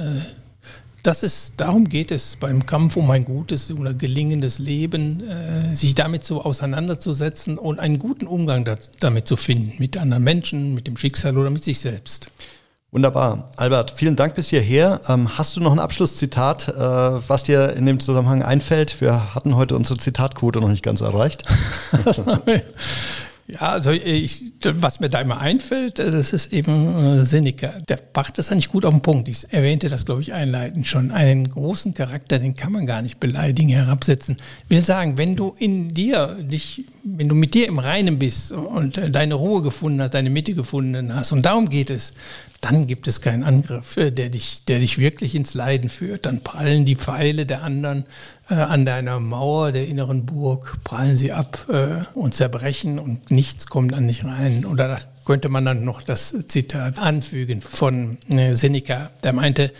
Das 1.02 1.22
ist, 1.22 1.54
darum 1.58 1.88
geht 1.88 2.10
es 2.10 2.36
beim 2.36 2.66
Kampf 2.66 2.96
um 2.96 3.10
ein 3.10 3.24
gutes 3.24 3.70
oder 3.70 3.94
gelingendes 3.94 4.58
Leben, 4.58 5.22
äh, 5.28 5.74
sich 5.74 5.94
damit 5.94 6.24
so 6.24 6.42
auseinanderzusetzen 6.42 7.58
und 7.58 7.78
einen 7.78 7.98
guten 7.98 8.26
Umgang 8.26 8.64
da, 8.64 8.76
damit 9.00 9.26
zu 9.26 9.36
finden, 9.36 9.72
mit 9.78 9.96
anderen 9.96 10.24
Menschen, 10.24 10.74
mit 10.74 10.86
dem 10.86 10.96
Schicksal 10.96 11.38
oder 11.38 11.50
mit 11.50 11.64
sich 11.64 11.80
selbst. 11.80 12.30
Wunderbar. 12.92 13.50
Albert, 13.56 13.92
vielen 13.92 14.16
Dank 14.16 14.34
bis 14.34 14.50
hierher. 14.50 15.00
Ähm, 15.08 15.38
hast 15.38 15.56
du 15.56 15.60
noch 15.60 15.72
ein 15.72 15.78
Abschlusszitat, 15.78 16.68
äh, 16.68 16.74
was 16.76 17.44
dir 17.44 17.72
in 17.74 17.86
dem 17.86 18.00
Zusammenhang 18.00 18.42
einfällt? 18.42 19.00
Wir 19.00 19.34
hatten 19.34 19.54
heute 19.54 19.76
unsere 19.76 19.98
Zitatquote 19.98 20.60
noch 20.60 20.68
nicht 20.68 20.82
ganz 20.82 21.00
erreicht. 21.00 21.44
Ja, 23.52 23.70
also 23.70 23.90
ich, 23.90 24.52
was 24.62 25.00
mir 25.00 25.10
da 25.10 25.20
immer 25.20 25.40
einfällt, 25.40 25.98
äh, 25.98 26.10
das 26.10 26.32
ist 26.32 26.52
eben 26.52 27.04
äh, 27.04 27.24
Seneca. 27.24 27.80
Der 27.88 27.96
brachte 27.96 28.34
das 28.36 28.52
eigentlich 28.52 28.68
gut 28.68 28.84
auf 28.84 28.94
den 28.94 29.02
Punkt. 29.02 29.28
Ich 29.28 29.52
erwähnte 29.52 29.88
das, 29.88 30.04
glaube 30.04 30.20
ich, 30.20 30.32
einleitend 30.32 30.86
schon. 30.86 31.10
Einen 31.10 31.50
großen 31.50 31.94
Charakter, 31.94 32.38
den 32.38 32.54
kann 32.54 32.72
man 32.72 32.86
gar 32.86 33.02
nicht 33.02 33.18
beleidigen, 33.18 33.70
herabsetzen. 33.70 34.36
Ich 34.64 34.76
will 34.76 34.84
sagen, 34.84 35.18
wenn 35.18 35.34
du 35.34 35.54
in 35.58 35.88
dir 35.88 36.38
dich, 36.40 36.84
wenn 37.02 37.28
du 37.28 37.34
mit 37.34 37.54
dir 37.54 37.66
im 37.66 37.78
Reinen 37.78 38.18
bist 38.18 38.52
und 38.52 39.00
deine 39.10 39.34
Ruhe 39.34 39.62
gefunden 39.62 40.00
hast, 40.02 40.14
deine 40.14 40.30
Mitte 40.30 40.54
gefunden 40.54 41.14
hast, 41.14 41.32
und 41.32 41.42
darum 41.42 41.68
geht 41.68 41.90
es, 41.90 42.12
dann 42.60 42.86
gibt 42.86 43.08
es 43.08 43.20
keinen 43.20 43.42
Angriff, 43.42 43.96
äh, 43.96 44.10
der 44.10 44.28
dich, 44.28 44.64
der 44.66 44.80
dich 44.80 44.98
wirklich 44.98 45.34
ins 45.34 45.54
Leiden 45.54 45.88
führt. 45.88 46.26
Dann 46.26 46.42
prallen 46.42 46.84
die 46.84 46.96
Pfeile 46.96 47.46
der 47.46 47.62
anderen 47.62 48.04
äh, 48.50 48.54
an 48.54 48.84
deiner 48.84 49.18
Mauer 49.18 49.72
der 49.72 49.88
inneren 49.88 50.26
Burg, 50.26 50.76
prallen 50.84 51.16
sie 51.16 51.32
ab 51.32 51.66
äh, 51.70 52.04
und 52.14 52.34
zerbrechen 52.34 52.98
und 52.98 53.30
nichts 53.30 53.66
kommt 53.66 53.94
an 53.94 54.06
dich 54.06 54.24
rein. 54.24 54.66
Oder 54.66 54.88
da 54.88 54.98
könnte 55.24 55.48
man 55.48 55.64
dann 55.64 55.84
noch 55.84 56.02
das 56.02 56.34
Zitat 56.48 56.98
anfügen 56.98 57.60
von 57.60 58.18
äh, 58.28 58.56
Seneca, 58.56 59.10
der 59.22 59.32
meinte, 59.32 59.72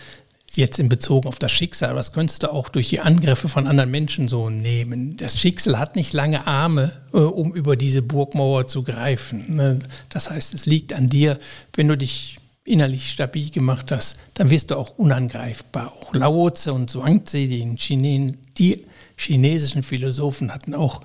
jetzt 0.57 0.79
in 0.79 0.89
Bezug 0.89 1.25
auf 1.25 1.39
das 1.39 1.51
Schicksal, 1.51 1.95
was 1.95 2.13
könntest 2.13 2.43
du 2.43 2.51
auch 2.51 2.69
durch 2.69 2.89
die 2.89 2.99
Angriffe 2.99 3.47
von 3.47 3.67
anderen 3.67 3.91
Menschen 3.91 4.27
so 4.27 4.49
nehmen? 4.49 5.17
Das 5.17 5.39
Schicksal 5.39 5.79
hat 5.79 5.95
nicht 5.95 6.13
lange 6.13 6.47
Arme, 6.47 6.91
äh, 7.13 7.17
um 7.17 7.53
über 7.53 7.75
diese 7.75 8.01
Burgmauer 8.01 8.67
zu 8.67 8.83
greifen. 8.83 9.55
Ne? 9.55 9.79
Das 10.09 10.29
heißt, 10.29 10.53
es 10.53 10.65
liegt 10.65 10.93
an 10.93 11.07
dir, 11.07 11.39
wenn 11.75 11.87
du 11.87 11.97
dich 11.97 12.37
innerlich 12.63 13.11
stabil 13.11 13.49
gemacht 13.49 13.91
hast, 13.91 14.17
dann 14.35 14.49
wirst 14.49 14.71
du 14.71 14.77
auch 14.77 14.97
unangreifbar. 14.97 15.93
Auch 15.93 16.13
Lao 16.13 16.49
Tse 16.49 16.73
und 16.73 16.89
Zhuangzi, 16.89 17.47
die, 17.47 17.61
in 17.61 17.75
Chinen, 17.75 18.37
die 18.57 18.85
chinesischen 19.17 19.83
Philosophen 19.83 20.53
hatten 20.53 20.75
auch 20.75 21.01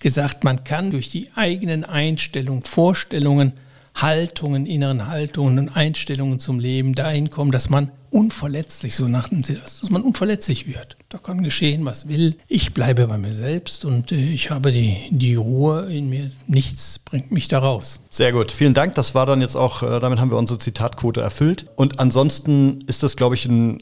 gesagt, 0.00 0.44
man 0.44 0.64
kann 0.64 0.90
durch 0.90 1.10
die 1.10 1.30
eigenen 1.34 1.84
Einstellungen, 1.84 2.62
Vorstellungen, 2.62 3.54
Haltungen, 3.94 4.66
inneren 4.66 5.08
Haltungen 5.08 5.58
und 5.58 5.68
Einstellungen 5.68 6.38
zum 6.38 6.58
Leben 6.58 6.94
dahin 6.94 7.30
kommen, 7.30 7.52
dass 7.52 7.70
man 7.70 7.90
unverletzlich, 8.10 8.96
so 8.96 9.06
nannten 9.06 9.42
sie 9.42 9.54
das, 9.54 9.80
dass 9.80 9.90
man 9.90 10.02
unverletzlich 10.02 10.66
wird. 10.66 10.96
Da 11.08 11.18
kann 11.18 11.42
geschehen, 11.42 11.84
was 11.84 12.08
will. 12.08 12.36
Ich 12.48 12.74
bleibe 12.74 13.06
bei 13.06 13.18
mir 13.18 13.32
selbst 13.32 13.84
und 13.84 14.12
äh, 14.12 14.16
ich 14.16 14.50
habe 14.50 14.72
die, 14.72 14.96
die 15.10 15.36
Ruhe 15.36 15.92
in 15.92 16.08
mir. 16.08 16.30
Nichts 16.46 16.98
bringt 16.98 17.30
mich 17.30 17.48
da 17.48 17.60
raus. 17.60 18.00
Sehr 18.10 18.32
gut, 18.32 18.52
vielen 18.52 18.74
Dank. 18.74 18.94
Das 18.96 19.14
war 19.14 19.26
dann 19.26 19.40
jetzt 19.40 19.56
auch, 19.56 19.82
äh, 19.82 20.00
damit 20.00 20.18
haben 20.18 20.30
wir 20.30 20.38
unsere 20.38 20.58
Zitatquote 20.58 21.20
erfüllt. 21.20 21.66
Und 21.76 22.00
ansonsten 22.00 22.82
ist 22.86 23.02
das, 23.02 23.16
glaube 23.16 23.36
ich, 23.36 23.46
ein 23.46 23.78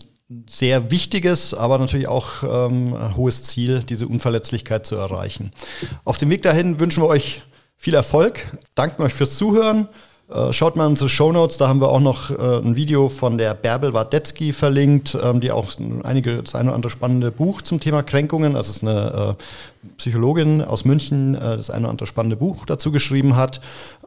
sehr 0.47 0.90
wichtiges, 0.90 1.55
aber 1.55 1.79
natürlich 1.79 2.09
auch 2.09 2.42
ähm, 2.42 2.94
ein 2.94 3.16
hohes 3.16 3.44
Ziel, 3.44 3.83
diese 3.83 4.07
Unverletzlichkeit 4.07 4.85
zu 4.85 4.94
erreichen. 4.94 5.53
Auf 6.05 6.18
dem 6.18 6.29
Weg 6.29 6.42
dahin 6.42 6.81
wünschen 6.81 7.03
wir 7.03 7.09
euch 7.09 7.42
viel 7.79 7.95
Erfolg, 7.95 8.51
danken 8.75 9.03
euch 9.03 9.14
fürs 9.14 9.37
Zuhören. 9.38 9.88
Äh, 10.31 10.53
Schaut 10.53 10.77
mal 10.77 10.85
in 10.85 10.91
unsere 10.91 11.09
Shownotes, 11.09 11.57
da 11.57 11.69
haben 11.69 11.81
wir 11.81 11.88
auch 11.88 12.01
noch 12.01 12.31
äh, 12.31 12.35
ein 12.59 12.77
Video 12.77 13.09
von 13.09 13.38
der 13.38 13.55
Bärbel 13.55 13.95
Wadetzky 13.95 14.53
verlinkt, 14.53 15.17
ähm, 15.23 15.41
die 15.41 15.51
auch 15.51 15.73
einige, 16.05 16.43
das 16.43 16.55
eine 16.55 16.69
oder 16.69 16.75
andere 16.75 16.91
spannende 16.91 17.31
Buch 17.31 17.62
zum 17.62 17.81
Thema 17.81 18.03
Kränkungen, 18.03 18.55
also 18.57 18.71
es 18.71 18.77
ist 18.77 18.83
eine 18.83 19.37
äh, 19.38 19.88
Psychologin 19.97 20.61
aus 20.62 20.85
München, 20.85 21.33
das 21.35 21.71
eine 21.71 21.83
oder 21.83 21.91
andere 21.91 22.07
spannende 22.07 22.37
Buch 22.37 22.67
dazu 22.67 22.93
geschrieben 22.93 23.37
hat. 23.37 23.61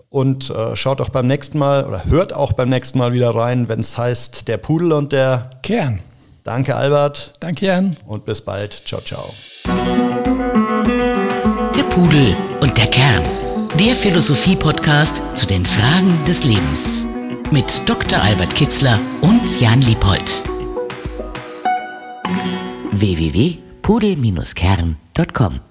Und 0.10 0.54
schaut 0.74 1.00
auch 1.00 1.08
beim 1.10 1.26
nächsten 1.26 1.58
Mal 1.58 1.86
oder 1.86 2.04
hört 2.06 2.34
auch 2.34 2.52
beim 2.52 2.68
nächsten 2.70 3.00
Mal 3.00 3.14
wieder 3.14 3.34
rein, 3.34 3.70
wenn 3.70 3.80
es 3.80 3.98
heißt 3.98 4.50
Der 4.50 4.58
Pudel 4.58 4.92
und 4.92 5.14
der. 5.14 5.50
Kern. 5.64 6.02
Danke, 6.44 6.76
Albert, 6.76 7.34
Danke, 7.40 7.66
Jan. 7.68 7.96
und 8.06 8.26
bis 8.26 8.42
bald. 8.42 8.74
Ciao, 8.86 9.00
ciao. 9.02 9.34
Der 11.76 11.84
Pudel 11.90 12.36
und 12.62 12.78
der 12.78 12.88
Kern. 12.88 13.24
Der 13.82 13.96
Philosophie-Podcast 13.96 15.22
zu 15.36 15.48
den 15.48 15.65
Fragen 15.65 16.24
des 16.26 16.44
Lebens. 16.44 17.08
Mit 17.50 17.89
Dr. 17.89 18.22
Albert 18.22 18.54
Kitzler 18.54 19.00
und 19.22 19.60
Jan 19.60 19.82
Liebold. 19.82 20.44
www.pudel-kern.com 22.91 25.71